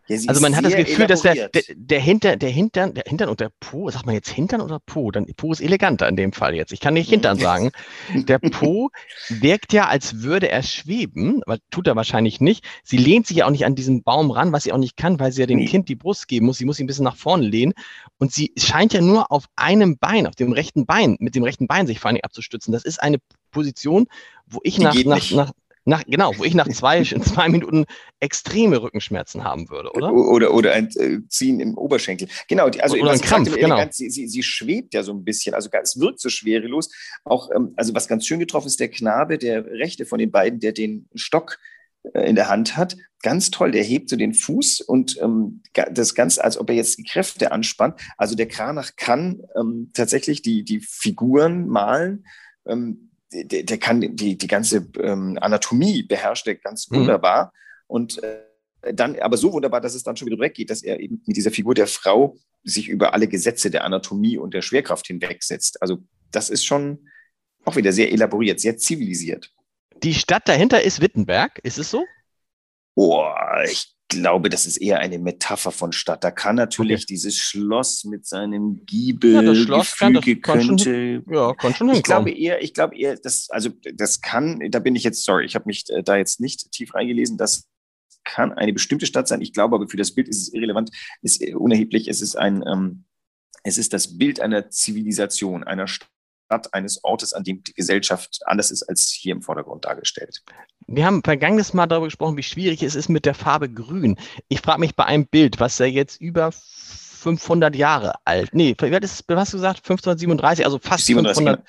Ja, 0.09 0.19
also 0.29 0.41
man 0.41 0.55
hat 0.55 0.65
das 0.65 0.77
Gefühl, 0.77 1.07
dass 1.07 1.23
der, 1.23 1.49
der, 1.49 1.63
der, 1.75 2.01
Hinter, 2.01 2.37
der, 2.37 2.51
Hintern, 2.51 2.95
der 2.95 3.05
Hintern 3.07 3.29
und 3.29 3.41
der 3.41 3.51
Po, 3.59 3.91
sagt 3.91 4.07
man 4.07 4.15
jetzt 4.15 4.29
Hintern 4.29 4.61
oder 4.61 4.79
Po? 4.79 5.11
Dann 5.11 5.27
Po 5.37 5.53
ist 5.53 5.61
eleganter 5.61 6.09
in 6.09 6.17
dem 6.17 6.33
Fall 6.33 6.55
jetzt. 6.55 6.73
Ich 6.73 6.81
kann 6.81 6.95
nicht 6.95 7.11
Hintern 7.11 7.39
sagen. 7.39 7.73
Der 8.15 8.39
Po 8.39 8.91
wirkt 9.29 9.73
ja, 9.73 9.89
als 9.89 10.23
würde 10.23 10.49
er 10.49 10.63
schweben, 10.63 11.43
aber 11.45 11.59
tut 11.71 11.89
er 11.89 11.97
wahrscheinlich 11.97 12.41
nicht. 12.41 12.65
Sie 12.85 12.97
lehnt 12.97 13.27
sich 13.27 13.39
ja 13.39 13.47
auch 13.47 13.51
nicht 13.51 13.67
an 13.67 13.75
diesen 13.75 14.03
Baum 14.05 14.31
ran, 14.31 14.53
was 14.53 14.63
sie 14.63 14.73
auch 14.73 14.79
nicht 14.79 14.97
kann, 14.97 15.19
weil 15.19 15.33
sie 15.33 15.41
ja 15.41 15.47
dem 15.47 15.59
nee. 15.59 15.67
Kind 15.67 15.89
die 15.89 15.97
Brust 15.97 16.29
geben 16.29 16.47
muss. 16.47 16.59
Sie 16.59 16.65
muss 16.65 16.79
ihn 16.79 16.85
ein 16.85 16.87
bisschen 16.87 17.05
nach 17.05 17.17
vorne 17.17 17.47
lehnen. 17.47 17.75
Und 18.19 18.33
sie 18.33 18.53
scheint 18.57 18.93
ja 18.93 19.01
nur 19.01 19.33
auf 19.33 19.47
einem 19.57 19.99
Bein, 19.99 20.27
auf 20.27 20.37
dem 20.37 20.53
rechten 20.53 20.87
Bein, 20.87 21.17
mit 21.19 21.35
dem 21.35 21.43
rechten 21.43 21.67
Bein 21.67 21.87
sich 21.87 21.99
vor 21.99 22.11
allem 22.11 22.21
abzustützen. 22.23 22.73
Das 22.73 22.85
ist 22.85 23.03
eine 23.03 23.19
Position, 23.51 24.07
wo 24.47 24.61
ich 24.63 24.79
nach, 24.79 24.95
nach, 25.05 25.31
nach, 25.33 25.51
nach, 25.87 26.05
genau, 26.05 26.37
wo 26.37 26.45
ich 26.45 26.55
nach 26.55 26.69
zwei, 26.69 27.03
zwei 27.23 27.49
Minuten 27.49 27.87
extreme 28.21 28.83
Rückenschmerzen 28.83 29.45
haben 29.45 29.71
würde, 29.71 29.93
oder? 29.93 30.13
Oder, 30.13 30.53
oder 30.53 30.73
ein 30.73 30.89
äh, 30.97 31.21
Ziehen 31.29 31.61
im 31.61 31.79
Oberschenkel. 31.79 32.29
Genau, 32.49 32.69
die, 32.69 32.83
also 32.83 32.97
oder 32.97 33.13
ein 33.13 33.21
Krampf, 33.21 33.55
genau. 33.55 33.77
Elegant, 33.77 33.95
sie, 33.95 34.11
sie, 34.11 34.27
sie, 34.27 34.43
schwebt 34.43 34.95
ja 34.95 35.03
so 35.03 35.13
ein 35.13 35.25
bisschen, 35.25 35.55
also 35.55 35.71
es 35.73 35.99
wirkt 35.99 36.21
so 36.21 36.29
schwerelos. 36.29 36.91
Auch, 37.25 37.51
ähm, 37.55 37.73
also 37.77 37.95
was 37.95 38.09
ganz 38.09 38.27
schön 38.27 38.41
getroffen 38.41 38.67
ist, 38.67 38.81
der 38.81 38.91
Knabe, 38.91 39.39
der 39.39 39.65
rechte 39.65 40.07
von 40.07 40.19
den 40.19 40.31
beiden, 40.31 40.59
der 40.59 40.73
den 40.73 41.09
Stock 41.15 41.59
äh, 42.15 42.29
in 42.29 42.35
der 42.35 42.49
Hand 42.49 42.77
hat, 42.77 42.97
ganz 43.23 43.51
toll, 43.51 43.71
der 43.71 43.85
hebt 43.85 44.11
so 44.11 44.17
den 44.17 44.35
Fuß 44.35 44.81
und 44.81 45.21
ähm, 45.23 45.63
das 45.73 46.15
Ganze, 46.15 46.43
als 46.43 46.59
ob 46.59 46.69
er 46.71 46.77
jetzt 46.77 46.99
die 46.99 47.05
Kräfte 47.05 47.53
anspannt. 47.53 48.01
Also 48.17 48.35
der 48.35 48.49
Kranach 48.49 48.97
kann 48.97 49.43
ähm, 49.57 49.91
tatsächlich 49.95 50.43
die, 50.43 50.65
die 50.65 50.81
Figuren 50.81 51.69
malen, 51.69 52.27
ähm, 52.67 53.06
der, 53.33 53.63
der 53.65 53.79
kann 53.79 54.01
die, 54.01 54.39
die 54.39 54.47
ganze 54.47 54.87
ähm, 55.01 55.39
Anatomie 55.41 56.03
beherrscht 56.03 56.47
er 56.47 56.55
ganz 56.57 56.91
mhm. 56.91 57.01
wunderbar. 57.01 57.53
Und 57.87 58.23
äh, 58.23 58.43
dann, 58.95 59.19
aber 59.19 59.37
so 59.37 59.53
wunderbar, 59.53 59.81
dass 59.81 59.95
es 59.95 60.03
dann 60.03 60.17
schon 60.17 60.27
wieder 60.27 60.39
weggeht, 60.39 60.71
dass 60.71 60.83
er 60.83 61.01
eben 61.01 61.23
mit 61.27 61.37
dieser 61.37 61.51
Figur 61.51 61.75
der 61.75 61.87
Frau 61.87 62.37
sich 62.63 62.89
über 62.89 63.15
alle 63.15 63.29
Gesetze 63.29 63.71
der 63.71 63.85
Anatomie 63.85 64.39
und 64.39 64.55
der 64.55 64.63
Schwerkraft 64.63 65.07
hinwegsetzt. 65.07 65.81
Also 65.83 65.99
das 66.31 66.51
ist 66.51 66.65
schon 66.65 67.09
auch 67.65 67.77
wieder 67.77 67.93
sehr 67.93 68.13
elaboriert, 68.13 68.61
sehr 68.61 68.77
zivilisiert. 68.77 69.53
Die 70.03 70.15
Stadt 70.15 70.49
dahinter 70.49 70.83
ist 70.83 71.01
Wittenberg, 71.01 71.59
ist 71.63 71.79
es 71.79 71.91
so? 71.91 72.05
Oh, 72.95 73.25
ich 73.65 73.96
glaube, 74.09 74.49
das 74.49 74.67
ist 74.67 74.77
eher 74.77 74.99
eine 75.01 75.19
Metapher 75.19 75.73
von 75.73 75.93
Stadt. 75.93 76.23
Da 76.23 76.31
kann 76.31 76.57
natürlich 76.57 77.03
okay. 77.03 77.07
dieses 77.09 77.37
Schloss 77.37 78.05
mit 78.05 78.27
seinem 78.27 78.85
Giebel, 78.87 79.35
ja, 79.35 79.43
das 79.43 79.59
Schloss 79.59 79.97
kann, 79.97 80.15
das 80.15 80.25
könnte. 80.43 81.23
Schon, 81.25 81.35
ja, 81.35 81.55
kann 81.55 81.75
schon 81.75 81.91
ich 81.91 82.03
glaube 82.03 82.31
eher, 82.31 82.63
ich 82.63 82.75
glaube 82.75 82.97
eher, 82.97 83.17
das, 83.17 83.51
also 83.51 83.71
das 83.95 84.21
kann, 84.21 84.61
da 84.71 84.79
bin 84.79 84.95
ich 84.97 85.05
jetzt, 85.05 85.25
sorry, 85.25 85.45
ich 85.45 85.55
habe 85.55 85.67
mich 85.67 85.85
äh, 85.89 86.03
da 86.03 86.17
jetzt 86.17 86.41
nicht 86.41 86.71
tief 86.73 86.95
reingelesen, 86.95 87.37
das 87.37 87.69
kann 88.25 88.53
eine 88.53 88.73
bestimmte 88.73 89.07
Stadt 89.07 89.29
sein. 89.29 89.41
Ich 89.41 89.53
glaube 89.53 89.77
aber 89.77 89.89
für 89.89 89.97
das 89.97 90.13
Bild 90.13 90.29
ist 90.29 90.41
es 90.41 90.53
irrelevant, 90.53 90.91
ist 91.23 91.43
unerheblich. 91.55 92.09
Es 92.09 92.21
ist 92.21 92.37
ein, 92.37 92.65
ähm, 92.67 93.05
es 93.63 93.79
ist 93.79 93.93
das 93.93 94.19
Bild 94.19 94.41
einer 94.41 94.71
Zivilisation, 94.71 95.65
einer 95.65 95.87
Stadt, 95.87 96.11
eines 96.73 97.03
Ortes, 97.05 97.33
an 97.33 97.45
dem 97.45 97.63
die 97.63 97.75
Gesellschaft 97.75 98.41
anders 98.47 98.71
ist 98.71 98.83
als 98.85 99.11
hier 99.11 99.33
im 99.33 99.43
Vordergrund 99.43 99.85
dargestellt. 99.85 100.43
Wir 100.87 101.05
haben 101.05 101.23
vergangenes 101.23 101.75
Mal 101.75 101.87
darüber 101.87 102.07
gesprochen, 102.07 102.37
wie 102.37 102.43
schwierig 102.43 102.83
es 102.83 102.95
ist 102.95 103.09
mit 103.09 103.27
der 103.27 103.35
Farbe 103.35 103.69
Grün. 103.69 104.17
Ich 104.49 104.61
frage 104.61 104.81
mich 104.81 104.95
bei 104.95 105.05
einem 105.05 105.27
Bild, 105.27 105.59
was 105.59 105.79
ja 105.79 105.87
jetzt 105.87 106.21
über 106.21 106.53
500 106.53 107.75
Jahre 107.75 108.15
alt, 108.25 108.51
nee, 108.53 108.77
wie 108.79 108.87
ist, 108.87 109.25
was 109.27 109.39
hast 109.39 109.53
du 109.53 109.57
gesagt, 109.57 109.79
1537, 109.79 110.65
also 110.65 110.79
fast 110.79 111.07
500, 111.07 111.63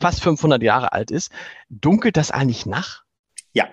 fast 0.00 0.22
500 0.22 0.62
Jahre 0.62 0.92
alt 0.92 1.10
ist, 1.10 1.30
dunkelt 1.68 2.16
das 2.16 2.30
eigentlich 2.30 2.64
nach? 2.64 3.02
Ja, 3.52 3.68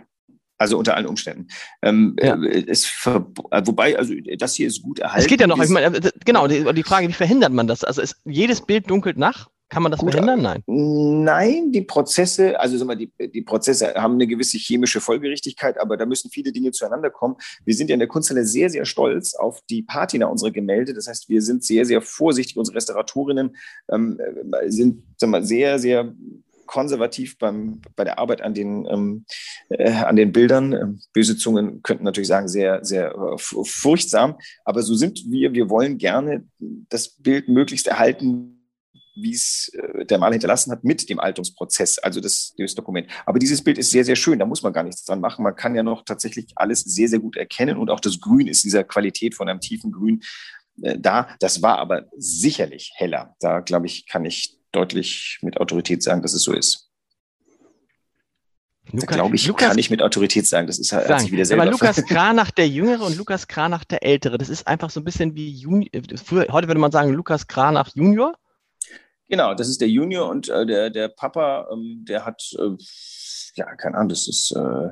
also 0.57 0.77
unter 0.77 0.97
allen 0.97 1.05
Umständen. 1.05 1.47
Ähm, 1.81 2.17
ja. 2.21 2.35
Äh, 2.43 2.65
es 2.67 2.85
äh, 3.05 3.21
wobei, 3.65 3.97
also 3.97 4.13
das 4.37 4.55
hier 4.55 4.67
ist 4.67 4.81
gut 4.81 4.99
erhalten. 4.99 5.21
Es 5.21 5.27
geht 5.27 5.39
ja 5.39 5.47
noch, 5.47 5.63
ich 5.63 5.69
meine, 5.69 5.95
äh, 5.95 6.11
genau, 6.25 6.47
die, 6.47 6.65
die, 6.73 6.83
Frage, 6.83 7.07
wie 7.07 7.13
verhindert 7.13 7.53
man 7.53 7.67
das? 7.67 7.85
Also 7.85 8.01
ist, 8.01 8.17
jedes 8.25 8.59
Bild 8.59 8.89
dunkelt 8.89 9.17
nach 9.17 9.49
Kann 9.69 9.83
man 9.83 9.91
das 9.91 10.01
Gut, 10.01 10.11
verhindern? 10.11 10.41
Nein. 10.41 10.63
Nein, 10.65 11.71
die 11.71 11.81
Prozesse, 11.81 12.59
also 12.59 12.75
sag 12.77 12.87
mal, 12.87 12.95
die, 12.95 13.11
die 13.31 13.43
Prozesse 13.43 13.93
haben 13.93 14.15
eine 14.15 14.25
gewisse 14.25 14.57
chemische 14.57 14.99
Folgerichtigkeit, 14.99 15.79
aber 15.79 15.95
da 15.95 16.07
müssen 16.07 16.31
viele 16.31 16.51
Dinge 16.51 16.71
zueinander 16.71 17.11
kommen. 17.11 17.35
Wir 17.65 17.75
sind 17.75 17.89
ja 17.89 17.93
in 17.93 17.99
der 17.99 18.07
Kunsthalle 18.07 18.45
sehr, 18.45 18.71
sehr 18.71 18.85
stolz 18.85 19.35
auf 19.35 19.61
die 19.69 19.83
Patina 19.83 20.25
unserer 20.25 20.51
Gemälde. 20.51 20.95
Das 20.95 21.07
heißt, 21.07 21.29
wir 21.29 21.43
sind 21.43 21.63
sehr, 21.63 21.85
sehr 21.85 22.01
vorsichtig. 22.01 22.57
Unsere 22.57 22.77
Restauratorinnen 22.77 23.55
ähm, 23.91 24.19
sind 24.67 25.03
sag 25.17 25.29
mal, 25.29 25.43
sehr, 25.43 25.77
sehr 25.77 26.13
konservativ 26.65 27.37
beim, 27.37 27.81
bei 27.95 28.03
der 28.03 28.19
Arbeit 28.19 28.41
an 28.41 28.53
den, 28.53 28.87
ähm, 28.89 29.25
äh, 29.69 29.91
an 29.91 30.15
den 30.15 30.31
Bildern. 30.31 30.73
Ähm, 30.73 30.99
böse 31.13 31.35
Zungen 31.35 31.81
könnten 31.83 32.03
natürlich 32.03 32.27
sagen, 32.27 32.47
sehr, 32.47 32.83
sehr 32.83 33.11
äh, 33.11 33.37
furchtsam. 33.37 34.35
Aber 34.65 34.81
so 34.81 34.95
sind 34.95 35.23
wir. 35.29 35.53
Wir 35.53 35.69
wollen 35.69 35.97
gerne 35.97 36.45
das 36.59 37.09
Bild 37.09 37.49
möglichst 37.49 37.87
erhalten, 37.87 38.58
wie 39.21 39.33
es 39.33 39.71
äh, 39.73 40.05
der 40.05 40.17
Maler 40.17 40.33
hinterlassen 40.33 40.71
hat 40.71 40.83
mit 40.83 41.09
dem 41.09 41.19
Altungsprozess, 41.19 41.99
also 41.99 42.19
das, 42.21 42.53
das 42.57 42.75
Dokument. 42.75 43.07
Aber 43.25 43.39
dieses 43.39 43.63
Bild 43.63 43.77
ist 43.77 43.91
sehr, 43.91 44.05
sehr 44.05 44.15
schön, 44.15 44.39
da 44.39 44.45
muss 44.45 44.63
man 44.63 44.73
gar 44.73 44.83
nichts 44.83 45.03
dran 45.05 45.21
machen. 45.21 45.43
Man 45.43 45.55
kann 45.55 45.75
ja 45.75 45.83
noch 45.83 46.03
tatsächlich 46.03 46.47
alles 46.55 46.81
sehr, 46.81 47.07
sehr 47.07 47.19
gut 47.19 47.37
erkennen 47.37 47.77
und 47.77 47.89
auch 47.89 47.99
das 47.99 48.19
Grün 48.19 48.47
ist 48.47 48.63
dieser 48.63 48.83
Qualität 48.83 49.35
von 49.35 49.49
einem 49.49 49.59
tiefen 49.59 49.91
Grün 49.91 50.21
äh, 50.81 50.97
da. 50.97 51.29
Das 51.39 51.61
war 51.61 51.77
aber 51.77 52.07
sicherlich 52.17 52.91
heller. 52.95 53.35
Da, 53.39 53.59
glaube 53.59 53.85
ich, 53.85 54.07
kann 54.07 54.25
ich 54.25 54.57
deutlich 54.71 55.39
mit 55.41 55.59
Autorität 55.59 56.03
sagen, 56.03 56.21
dass 56.21 56.33
es 56.33 56.43
so 56.43 56.53
ist. 56.53 56.89
Lukas, 58.91 59.15
glaube 59.15 59.35
ich, 59.35 59.45
Lukas, 59.45 59.67
kann 59.69 59.77
ich 59.77 59.89
mit 59.89 60.01
Autorität 60.01 60.47
sagen. 60.47 60.67
Das 60.67 60.79
ist 60.79 60.91
halt 60.91 61.19
sich 61.19 61.31
wieder 61.31 61.45
selber. 61.45 61.63
Aber 61.63 61.71
Lukas 61.71 62.03
Kranach 62.05 62.51
der 62.51 62.67
Jüngere 62.67 63.05
und 63.05 63.17
Lukas 63.17 63.47
Kranach 63.47 63.83
der 63.83 64.03
Ältere, 64.03 64.37
das 64.37 64.49
ist 64.49 64.67
einfach 64.67 64.89
so 64.89 64.99
ein 64.99 65.03
bisschen 65.03 65.35
wie 65.35 65.49
Juni 65.49 65.91
früher, 66.23 66.47
heute 66.49 66.67
würde 66.67 66.81
man 66.81 66.91
sagen 66.91 67.13
Lukas 67.13 67.47
Kranach 67.47 67.89
Junior. 67.93 68.35
Genau, 69.29 69.53
das 69.53 69.69
ist 69.69 69.79
der 69.79 69.87
Junior 69.87 70.27
und 70.27 70.49
äh, 70.49 70.65
der, 70.65 70.89
der 70.89 71.07
Papa, 71.07 71.67
ähm, 71.71 72.03
der 72.07 72.25
hat, 72.25 72.43
äh, 72.57 72.75
ja, 73.53 73.75
keine 73.75 73.95
Ahnung, 73.95 74.09
das 74.09 74.27
ist 74.27 74.51
äh, 74.55 74.89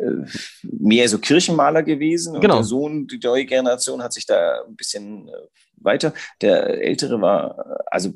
äh 0.00 0.26
mehr 0.62 1.08
so 1.08 1.18
Kirchenmaler 1.18 1.82
gewesen. 1.82 2.40
Genau. 2.40 2.54
Und 2.54 2.60
der 2.60 2.64
Sohn, 2.64 3.06
die 3.08 3.18
neue 3.22 3.44
Generation, 3.44 4.02
hat 4.02 4.12
sich 4.12 4.26
da 4.26 4.62
ein 4.66 4.76
bisschen 4.76 5.28
äh, 5.28 5.32
weiter. 5.76 6.14
Der 6.40 6.82
Ältere 6.82 7.20
war, 7.20 7.58
äh, 7.58 7.82
also 7.86 8.14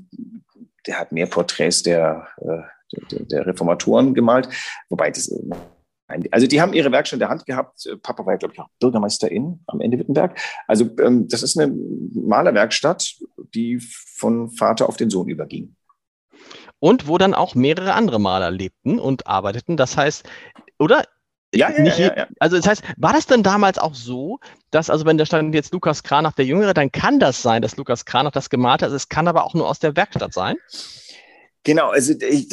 der 0.87 1.01
hat 1.01 1.11
mehr 1.11 1.27
Porträts 1.27 1.83
der, 1.83 2.29
äh, 2.40 3.03
der, 3.11 3.21
der 3.25 3.47
Reformatoren 3.47 4.14
gemalt, 4.14 4.49
wobei 4.88 5.11
das 5.11 5.29
also 6.31 6.47
die 6.47 6.61
haben 6.61 6.73
ihre 6.73 6.90
Werkstatt 6.90 7.16
in 7.16 7.21
der 7.21 7.29
Hand 7.29 7.47
gehabt. 7.47 7.88
Papa 8.03 8.25
war 8.25 8.33
ja, 8.33 8.38
glaube 8.38 8.55
ich, 8.55 8.61
auch 8.61 8.68
Bürgermeisterin 8.81 9.61
am 9.66 9.81
Ende 9.81 9.99
Wittenberg. 9.99 10.38
Also 10.66 10.88
ähm, 11.01 11.29
das 11.29 11.42
ist 11.42 11.59
eine 11.59 11.73
Malerwerkstatt, 12.14 13.16
die 13.55 13.79
von 13.81 14.51
Vater 14.51 14.88
auf 14.88 14.97
den 14.97 15.11
Sohn 15.11 15.29
überging. 15.29 15.77
Und 16.81 17.09
wo 17.09 17.18
dann 17.18 17.35
auch 17.35 17.55
mehrere 17.55 17.92
andere 17.94 18.18
Maler 18.21 18.51
lebten 18.51 18.99
und 18.99 19.27
arbeiteten. 19.27 19.77
Das 19.77 19.97
heißt, 19.97 20.29
oder? 20.79 21.05
Ja, 21.55 21.71
ja, 21.71 21.81
nicht, 21.81 21.99
ja, 21.99 22.14
ja, 22.14 22.27
Also 22.40 22.57
das 22.57 22.66
heißt, 22.66 22.83
war 22.99 23.12
das 23.12 23.27
denn 23.27 23.42
damals 23.42 23.79
auch 23.79 23.94
so, 23.94 24.38
dass, 24.71 24.90
also 24.90 25.07
wenn 25.07 25.16
da 25.16 25.25
stand 25.25 25.55
jetzt 25.55 25.73
Lukas 25.73 26.03
Kranach 26.03 26.33
der 26.33 26.44
Jüngere, 26.44 26.75
dann 26.75 26.92
kann 26.92 27.21
das 27.21 27.40
sein, 27.42 27.62
dass 27.62 27.77
Lukas 27.77 28.05
Kranach 28.05 28.33
das 28.33 28.51
gemalt 28.51 28.83
hat. 28.83 28.92
Es 28.92 29.09
kann 29.09 29.29
aber 29.29 29.44
auch 29.44 29.55
nur 29.55 29.66
aus 29.66 29.79
der 29.79 29.97
Werkstatt 29.97 30.35
sein. 30.35 30.57
Genau, 31.64 31.88
also 31.88 32.14
ich 32.21 32.49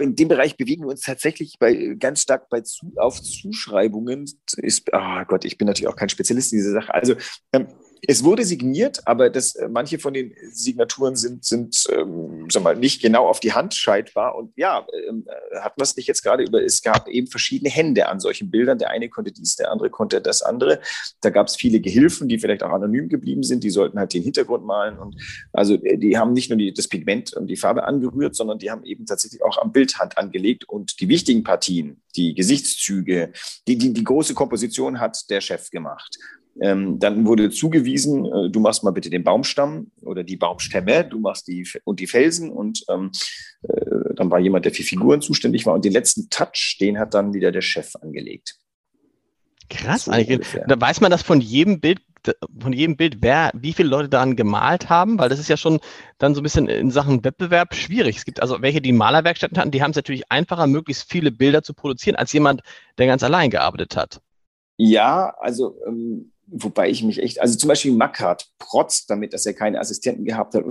in 0.00 0.16
dem 0.16 0.28
Bereich 0.28 0.56
bewegen 0.56 0.84
wir 0.84 0.90
uns 0.90 1.02
tatsächlich 1.02 1.58
bei, 1.58 1.96
ganz 1.98 2.22
stark 2.22 2.48
bei 2.48 2.60
zu, 2.60 2.92
auf 2.96 3.20
Zuschreibungen. 3.20 4.24
Ist, 4.56 4.90
oh 4.92 5.24
Gott, 5.26 5.44
ich 5.44 5.58
bin 5.58 5.66
natürlich 5.66 5.88
auch 5.88 5.96
kein 5.96 6.08
Spezialist 6.08 6.52
in 6.52 6.58
dieser 6.58 6.72
Sache. 6.72 6.92
Also 6.94 7.14
ähm, 7.52 7.68
es 8.06 8.24
wurde 8.24 8.44
signiert, 8.44 9.06
aber 9.06 9.30
das, 9.30 9.54
äh, 9.54 9.68
manche 9.68 9.98
von 9.98 10.14
den 10.14 10.34
Signaturen 10.50 11.16
sind, 11.16 11.44
sind 11.44 11.84
ähm, 11.90 12.46
sag 12.50 12.62
mal, 12.62 12.76
nicht 12.76 13.00
genau 13.00 13.26
auf 13.26 13.40
die 13.40 13.52
Hand 13.52 13.74
scheidbar. 13.74 14.34
Und 14.34 14.52
ja, 14.56 14.86
ähm, 15.08 15.26
äh, 15.26 15.60
hatten 15.60 15.80
wir 15.80 15.84
es 15.84 15.96
nicht 15.96 16.06
jetzt 16.06 16.22
gerade 16.22 16.42
über, 16.42 16.62
es 16.62 16.82
gab 16.82 17.08
eben 17.08 17.26
verschiedene 17.26 17.70
Hände 17.70 18.08
an 18.08 18.20
solchen 18.20 18.50
Bildern. 18.50 18.78
Der 18.78 18.90
eine 18.90 19.08
konnte 19.08 19.32
dies, 19.32 19.56
der 19.56 19.70
andere 19.70 19.90
konnte 19.90 20.20
das 20.20 20.42
andere. 20.42 20.80
Da 21.20 21.30
gab 21.30 21.48
es 21.48 21.56
viele 21.56 21.80
Gehilfen, 21.80 22.28
die 22.28 22.38
vielleicht 22.38 22.62
auch 22.62 22.70
anonym 22.70 23.08
geblieben 23.08 23.42
sind. 23.42 23.64
Die 23.64 23.70
sollten 23.70 23.98
halt 23.98 24.12
den 24.12 24.22
Hintergrund 24.22 24.64
malen. 24.64 24.98
Und 24.98 25.16
also 25.52 25.74
äh, 25.74 25.98
die 25.98 26.18
haben 26.18 26.32
nicht 26.32 26.50
nur 26.50 26.58
die, 26.58 26.72
das 26.72 26.88
Pigment 26.88 27.32
und 27.34 27.46
die 27.46 27.56
Farbe 27.56 27.84
angerührt, 27.84 28.34
sondern 28.34 28.58
die 28.58 28.70
haben 28.70 28.84
eben 28.84 29.06
tatsächlich 29.06 29.42
auch 29.42 29.58
am 29.58 29.72
Bild 29.72 29.98
Hand 29.98 30.18
angelegt. 30.18 30.68
Und 30.68 31.00
die 31.00 31.08
wichtigen 31.08 31.44
Partien, 31.44 32.02
die 32.16 32.34
Gesichtszüge, 32.34 33.32
die, 33.66 33.78
die, 33.78 33.92
die 33.92 34.04
große 34.04 34.34
Komposition 34.34 35.00
hat 35.00 35.30
der 35.30 35.40
Chef 35.40 35.70
gemacht. 35.70 36.18
Ähm, 36.60 36.98
dann 36.98 37.26
wurde 37.26 37.50
zugewiesen, 37.50 38.26
äh, 38.26 38.50
du 38.50 38.60
machst 38.60 38.84
mal 38.84 38.92
bitte 38.92 39.10
den 39.10 39.24
Baumstamm 39.24 39.90
oder 40.02 40.22
die 40.22 40.36
Baumstämme, 40.36 41.04
du 41.04 41.18
machst 41.18 41.48
die 41.48 41.66
und 41.84 42.00
die 42.00 42.06
Felsen 42.06 42.50
und 42.50 42.84
ähm, 42.88 43.10
äh, 43.62 44.14
dann 44.14 44.30
war 44.30 44.38
jemand, 44.38 44.64
der 44.64 44.72
für 44.72 44.84
Figuren 44.84 45.20
zuständig 45.20 45.66
war 45.66 45.74
und 45.74 45.84
den 45.84 45.92
letzten 45.92 46.30
Touch, 46.30 46.76
den 46.80 46.98
hat 46.98 47.14
dann 47.14 47.34
wieder 47.34 47.50
der 47.50 47.62
Chef 47.62 47.96
angelegt. 47.96 48.56
Krass, 49.70 50.04
so 50.04 50.12
da 50.12 50.80
weiß 50.80 51.00
man 51.00 51.10
das 51.10 51.22
von 51.22 51.40
jedem 51.40 51.80
Bild, 51.80 52.00
von 52.60 52.72
jedem 52.72 52.96
Bild, 52.96 53.18
wer, 53.20 53.50
wie 53.54 53.72
viele 53.72 53.88
Leute 53.88 54.08
daran 54.08 54.36
gemalt 54.36 54.88
haben, 54.88 55.18
weil 55.18 55.28
das 55.28 55.38
ist 55.38 55.48
ja 55.48 55.56
schon 55.56 55.80
dann 56.18 56.34
so 56.34 56.40
ein 56.40 56.44
bisschen 56.44 56.68
in 56.68 56.90
Sachen 56.90 57.24
Wettbewerb 57.24 57.74
schwierig. 57.74 58.16
Es 58.18 58.24
gibt 58.24 58.40
also 58.40 58.60
welche, 58.60 58.80
die 58.80 58.92
Malerwerkstätten 58.92 59.58
hatten, 59.58 59.70
die 59.70 59.82
haben 59.82 59.90
es 59.90 59.96
natürlich 59.96 60.30
einfacher, 60.30 60.66
möglichst 60.66 61.10
viele 61.10 61.32
Bilder 61.32 61.62
zu 61.62 61.74
produzieren, 61.74 62.16
als 62.16 62.32
jemand, 62.32 62.62
der 62.98 63.06
ganz 63.06 63.22
allein 63.22 63.50
gearbeitet 63.50 63.96
hat. 63.96 64.20
Ja, 64.76 65.34
also 65.38 65.76
ähm, 65.86 66.32
wobei 66.46 66.90
ich 66.90 67.02
mich 67.02 67.22
echt, 67.22 67.40
also 67.40 67.56
zum 67.56 67.68
Beispiel 67.68 67.92
Mackart 67.92 68.48
protzt 68.58 69.10
damit, 69.10 69.32
dass 69.32 69.46
er 69.46 69.54
keine 69.54 69.80
Assistenten 69.80 70.24
gehabt 70.24 70.54
hat. 70.54 70.64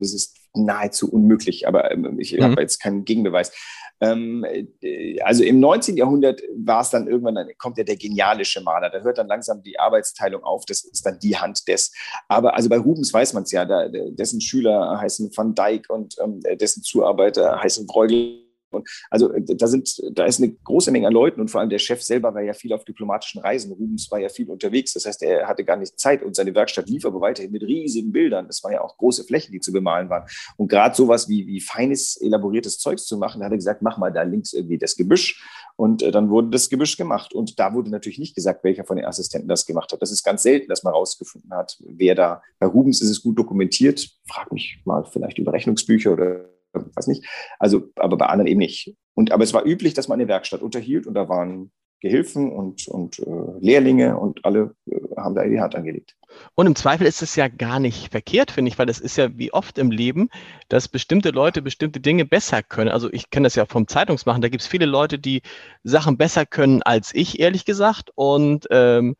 Das 0.00 0.12
ist 0.12 0.36
nahezu 0.54 1.10
unmöglich, 1.10 1.66
aber 1.66 1.90
ähm, 1.90 2.18
ich 2.20 2.32
mhm. 2.32 2.42
habe 2.42 2.60
jetzt 2.62 2.78
keinen 2.78 3.04
Gegenbeweis. 3.04 3.52
Ähm, 4.00 4.44
äh, 4.80 5.20
also 5.22 5.42
im 5.42 5.58
19. 5.58 5.96
Jahrhundert 5.96 6.40
war 6.56 6.82
es 6.82 6.90
dann 6.90 7.08
irgendwann, 7.08 7.34
dann 7.34 7.48
kommt 7.58 7.78
ja 7.78 7.84
der 7.84 7.96
genialische 7.96 8.60
Maler, 8.60 8.90
da 8.90 9.00
hört 9.00 9.18
dann 9.18 9.26
langsam 9.26 9.62
die 9.62 9.78
Arbeitsteilung 9.78 10.44
auf, 10.44 10.64
das 10.66 10.84
ist 10.84 11.04
dann 11.04 11.18
die 11.18 11.36
Hand 11.36 11.66
des. 11.66 11.92
Aber 12.28 12.54
also 12.54 12.68
bei 12.68 12.78
Rubens 12.78 13.12
weiß 13.12 13.32
man 13.32 13.42
es 13.42 13.50
ja, 13.50 13.64
da, 13.64 13.88
dessen 13.88 14.40
Schüler 14.40 15.00
heißen 15.00 15.30
Van 15.36 15.54
Dyck 15.54 15.90
und 15.90 16.16
ähm, 16.22 16.40
dessen 16.58 16.82
Zuarbeiter 16.82 17.60
heißen 17.60 17.86
Bruegel 17.86 18.47
und 18.78 18.88
also 19.10 19.32
äh, 19.32 19.42
da 19.44 19.66
sind, 19.66 20.00
da 20.12 20.24
ist 20.24 20.42
eine 20.42 20.52
große 20.52 20.90
Menge 20.90 21.06
an 21.06 21.12
Leuten 21.12 21.40
und 21.40 21.50
vor 21.50 21.60
allem 21.60 21.70
der 21.70 21.78
Chef 21.78 22.02
selber 22.02 22.34
war 22.34 22.42
ja 22.42 22.54
viel 22.54 22.72
auf 22.72 22.84
diplomatischen 22.84 23.40
Reisen. 23.40 23.72
Rubens 23.72 24.10
war 24.10 24.18
ja 24.18 24.28
viel 24.28 24.50
unterwegs. 24.50 24.92
Das 24.94 25.06
heißt, 25.06 25.22
er 25.22 25.46
hatte 25.46 25.64
gar 25.64 25.76
nicht 25.76 25.98
Zeit 25.98 26.22
und 26.22 26.34
seine 26.34 26.54
Werkstatt 26.54 26.88
lief 26.88 27.04
aber 27.04 27.20
weiterhin 27.20 27.52
mit 27.52 27.62
riesigen 27.62 28.12
Bildern. 28.12 28.46
Das 28.46 28.62
waren 28.64 28.72
ja 28.72 28.80
auch 28.80 28.96
große 28.96 29.24
Flächen, 29.24 29.52
die 29.52 29.60
zu 29.60 29.72
bemalen 29.72 30.08
waren. 30.10 30.24
Und 30.56 30.68
gerade 30.68 30.94
sowas 30.94 31.28
wie, 31.28 31.46
wie 31.46 31.60
feines, 31.60 32.16
elaboriertes 32.20 32.78
Zeugs 32.78 33.04
zu 33.04 33.18
machen, 33.18 33.40
da 33.40 33.46
hat 33.46 33.52
er 33.52 33.58
gesagt, 33.58 33.82
mach 33.82 33.98
mal 33.98 34.12
da 34.12 34.22
links 34.22 34.52
irgendwie 34.52 34.78
das 34.78 34.96
Gebüsch. 34.96 35.42
Und 35.76 36.02
äh, 36.02 36.10
dann 36.10 36.28
wurde 36.30 36.50
das 36.50 36.68
Gebüsch 36.70 36.96
gemacht. 36.96 37.32
Und 37.32 37.58
da 37.58 37.72
wurde 37.72 37.90
natürlich 37.90 38.18
nicht 38.18 38.34
gesagt, 38.34 38.64
welcher 38.64 38.84
von 38.84 38.96
den 38.96 39.06
Assistenten 39.06 39.48
das 39.48 39.64
gemacht 39.64 39.92
hat. 39.92 40.02
Das 40.02 40.10
ist 40.10 40.24
ganz 40.24 40.42
selten, 40.42 40.68
dass 40.68 40.82
man 40.82 40.92
rausgefunden 40.92 41.52
hat, 41.52 41.78
wer 41.86 42.14
da. 42.14 42.42
Bei 42.58 42.66
Rubens 42.66 43.00
ist 43.00 43.10
es 43.10 43.22
gut 43.22 43.38
dokumentiert. 43.38 44.10
Frag 44.26 44.52
mich 44.52 44.80
mal 44.84 45.04
vielleicht 45.04 45.38
über 45.38 45.52
Rechnungsbücher 45.52 46.12
oder 46.12 46.48
weiß 46.72 47.06
nicht. 47.06 47.26
Also, 47.58 47.88
aber 47.96 48.16
bei 48.16 48.26
anderen 48.26 48.46
eben 48.46 48.58
nicht. 48.58 48.94
Und, 49.14 49.32
aber 49.32 49.44
es 49.44 49.54
war 49.54 49.64
üblich, 49.64 49.94
dass 49.94 50.08
man 50.08 50.20
eine 50.20 50.28
Werkstatt 50.28 50.62
unterhielt 50.62 51.06
und 51.06 51.14
da 51.14 51.28
waren 51.28 51.72
Gehilfen 52.00 52.52
und, 52.52 52.86
und 52.86 53.18
äh, 53.18 53.58
Lehrlinge 53.58 54.16
und 54.16 54.44
alle 54.44 54.76
äh, 54.86 55.00
haben 55.16 55.34
da 55.34 55.44
die 55.44 55.60
Hand 55.60 55.74
angelegt. 55.74 56.14
Und 56.54 56.66
im 56.66 56.76
Zweifel 56.76 57.08
ist 57.08 57.22
es 57.22 57.34
ja 57.34 57.48
gar 57.48 57.80
nicht 57.80 58.12
verkehrt, 58.12 58.52
finde 58.52 58.70
ich, 58.70 58.78
weil 58.78 58.88
es 58.88 59.00
ist 59.00 59.16
ja 59.16 59.36
wie 59.36 59.52
oft 59.52 59.78
im 59.78 59.90
Leben, 59.90 60.28
dass 60.68 60.86
bestimmte 60.86 61.30
Leute 61.30 61.60
bestimmte 61.60 61.98
Dinge 61.98 62.24
besser 62.24 62.62
können. 62.62 62.90
Also 62.90 63.12
ich 63.12 63.30
kenne 63.30 63.46
das 63.46 63.56
ja 63.56 63.66
vom 63.66 63.88
Zeitungsmachen, 63.88 64.42
da 64.42 64.48
gibt 64.48 64.62
es 64.62 64.68
viele 64.68 64.86
Leute, 64.86 65.18
die 65.18 65.42
Sachen 65.82 66.16
besser 66.16 66.46
können 66.46 66.84
als 66.84 67.12
ich, 67.14 67.40
ehrlich 67.40 67.64
gesagt. 67.64 68.12
Und 68.14 68.68
ähm, 68.70 69.16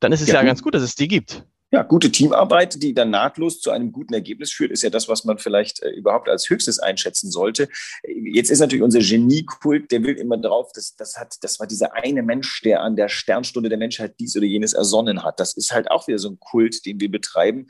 dann 0.00 0.12
ist 0.12 0.20
es 0.20 0.28
ja, 0.28 0.34
ja 0.34 0.42
ganz 0.42 0.62
gut, 0.62 0.74
dass 0.74 0.82
es 0.82 0.96
die 0.96 1.08
gibt. 1.08 1.46
Ja, 1.70 1.82
gute 1.82 2.10
Teamarbeit, 2.10 2.82
die 2.82 2.94
dann 2.94 3.10
nahtlos 3.10 3.60
zu 3.60 3.70
einem 3.70 3.92
guten 3.92 4.14
Ergebnis 4.14 4.50
führt, 4.52 4.70
ist 4.70 4.82
ja 4.82 4.88
das, 4.88 5.06
was 5.06 5.24
man 5.24 5.36
vielleicht 5.36 5.82
äh, 5.82 5.90
überhaupt 5.90 6.30
als 6.30 6.48
höchstes 6.48 6.78
einschätzen 6.78 7.30
sollte. 7.30 7.68
Jetzt 8.04 8.50
ist 8.50 8.60
natürlich 8.60 8.82
unser 8.82 9.00
Geniekult, 9.00 9.90
der 9.90 10.02
will 10.02 10.14
immer 10.14 10.38
drauf, 10.38 10.70
das, 10.74 10.96
das, 10.96 11.18
hat, 11.18 11.36
das 11.42 11.60
war 11.60 11.66
dieser 11.66 11.92
eine 11.92 12.22
Mensch, 12.22 12.62
der 12.62 12.80
an 12.80 12.96
der 12.96 13.10
Sternstunde 13.10 13.68
der 13.68 13.76
Menschheit 13.76 14.14
dies 14.18 14.34
oder 14.34 14.46
jenes 14.46 14.72
ersonnen 14.72 15.22
hat. 15.22 15.40
Das 15.40 15.54
ist 15.58 15.70
halt 15.70 15.90
auch 15.90 16.08
wieder 16.08 16.18
so 16.18 16.30
ein 16.30 16.40
Kult, 16.40 16.86
den 16.86 17.00
wir 17.00 17.10
betreiben. 17.10 17.66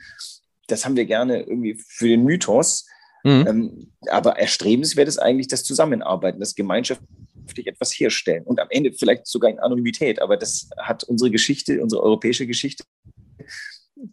Das 0.67 0.85
haben 0.85 0.95
wir 0.95 1.05
gerne 1.05 1.41
irgendwie 1.41 1.75
für 1.85 2.07
den 2.07 2.23
Mythos. 2.23 2.87
Mhm. 3.25 3.47
Ähm, 3.47 3.91
aber 4.07 4.39
erstrebenswert 4.39 5.09
ist 5.09 5.17
eigentlich 5.17 5.49
das 5.49 5.65
Zusammenarbeiten, 5.65 6.39
das 6.39 6.55
gemeinschaftlich 6.55 7.67
etwas 7.67 7.91
herstellen 7.91 8.45
und 8.45 8.61
am 8.61 8.67
Ende 8.69 8.93
vielleicht 8.93 9.27
sogar 9.27 9.51
in 9.51 9.59
Anonymität. 9.59 10.21
Aber 10.21 10.37
das 10.37 10.69
hat 10.77 11.03
unsere 11.03 11.31
Geschichte, 11.31 11.83
unsere 11.83 12.01
europäische 12.01 12.47
Geschichte 12.47 12.85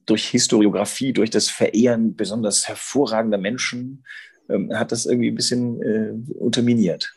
durch 0.04 0.28
Historiografie, 0.28 1.12
durch 1.12 1.30
das 1.30 1.48
Verehren 1.48 2.16
besonders 2.16 2.68
hervorragender 2.68 3.38
Menschen, 3.38 4.04
ähm, 4.48 4.72
hat 4.76 4.92
das 4.92 5.06
irgendwie 5.06 5.30
ein 5.30 5.34
bisschen 5.34 5.82
äh, 5.82 6.12
unterminiert. 6.34 7.12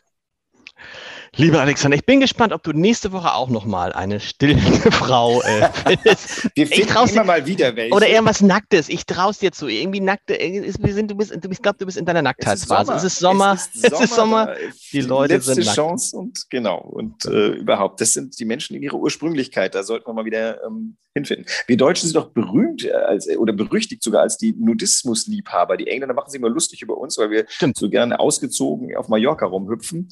Lieber 1.36 1.60
Alexander, 1.60 1.96
ich 1.96 2.04
bin 2.04 2.20
gespannt, 2.20 2.52
ob 2.52 2.62
du 2.62 2.72
nächste 2.72 3.12
Woche 3.12 3.34
auch 3.34 3.48
nochmal 3.48 3.92
eine 3.92 4.18
stillende 4.18 4.62
Frau 4.92 5.40
äh, 5.42 5.68
findest. 5.86 6.50
Wir 6.54 6.66
finden 6.66 6.90
immer 6.90 7.06
dir, 7.06 7.24
mal 7.24 7.46
wieder 7.46 7.76
welche. 7.76 7.94
Oder 7.94 8.08
irgendwas 8.08 8.40
Nacktes. 8.42 8.88
Ich 8.88 9.06
traue 9.06 9.30
es 9.30 9.38
dir 9.38 9.52
zu. 9.52 9.68
Irgendwie 9.68 10.00
nackte. 10.00 10.34
Wir 10.34 10.94
sind, 10.94 11.10
du 11.10 11.14
bist, 11.14 11.32
ich 11.32 11.62
glaube, 11.62 11.78
du 11.78 11.86
bist 11.86 11.98
in 11.98 12.04
deiner 12.04 12.22
Nacktheitsphase. 12.22 12.92
Es 12.94 13.04
ist 13.04 13.18
Sommer. 13.18 13.54
Es 13.54 13.66
ist 13.66 13.84
Sommer. 13.84 13.94
Es 13.94 14.10
ist 14.10 14.14
Sommer. 14.14 14.54
Die 14.92 15.00
Leute 15.02 15.34
letzte 15.34 15.54
sind 15.54 15.64
nackt. 15.66 15.76
Chance 15.76 16.16
und 16.16 16.50
genau. 16.50 16.78
Und 16.78 17.24
äh, 17.26 17.50
überhaupt, 17.50 18.00
das 18.00 18.12
sind 18.12 18.38
die 18.38 18.44
Menschen 18.44 18.74
in 18.76 18.82
ihrer 18.82 18.96
Ursprünglichkeit. 18.96 19.74
Da 19.74 19.84
sollten 19.84 20.08
wir 20.08 20.14
mal 20.14 20.24
wieder 20.24 20.64
ähm, 20.64 20.96
hinfinden. 21.14 21.46
Wir 21.66 21.76
Deutschen 21.76 22.08
sind 22.08 22.16
doch 22.16 22.30
berühmt 22.30 22.84
äh, 22.84 22.92
als, 22.92 23.28
oder 23.28 23.52
berüchtigt 23.52 24.02
sogar 24.02 24.22
als 24.22 24.36
die 24.36 24.54
Nudismusliebhaber. 24.58 25.76
Die 25.76 25.86
Engländer 25.86 26.14
machen 26.14 26.30
sich 26.30 26.40
immer 26.40 26.50
lustig 26.50 26.82
über 26.82 26.96
uns, 26.98 27.18
weil 27.18 27.30
wir 27.30 27.44
Stimmt. 27.48 27.76
so 27.76 27.88
gerne 27.88 28.20
ausgezogen 28.20 28.96
auf 28.96 29.08
Mallorca 29.08 29.46
rumhüpfen. 29.46 30.08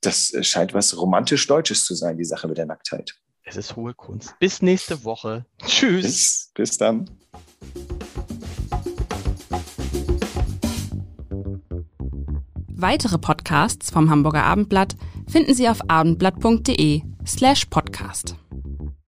Das 0.00 0.32
äh, 0.32 0.42
scheint 0.42 0.74
was 0.74 0.96
romantisch 0.96 1.46
Deutsches 1.46 1.84
zu 1.84 1.94
sein, 1.94 2.16
die 2.16 2.24
Sache 2.24 2.48
mit 2.48 2.58
der 2.58 2.66
Nacktheit. 2.66 3.14
Es 3.42 3.56
ist 3.56 3.76
hohe 3.76 3.94
Kunst. 3.94 4.38
Bis 4.38 4.62
nächste 4.62 5.04
Woche. 5.04 5.44
Tschüss. 5.66 6.02
Bis, 6.02 6.50
bis 6.54 6.78
dann. 6.78 7.10
Weitere 12.68 13.18
Podcasts 13.18 13.90
vom 13.90 14.08
Hamburger 14.08 14.44
Abendblatt 14.44 14.96
finden 15.28 15.54
Sie 15.54 15.68
auf 15.68 15.80
abendblatt.de 15.88 17.02
slash 17.26 17.66
podcast. 17.66 18.36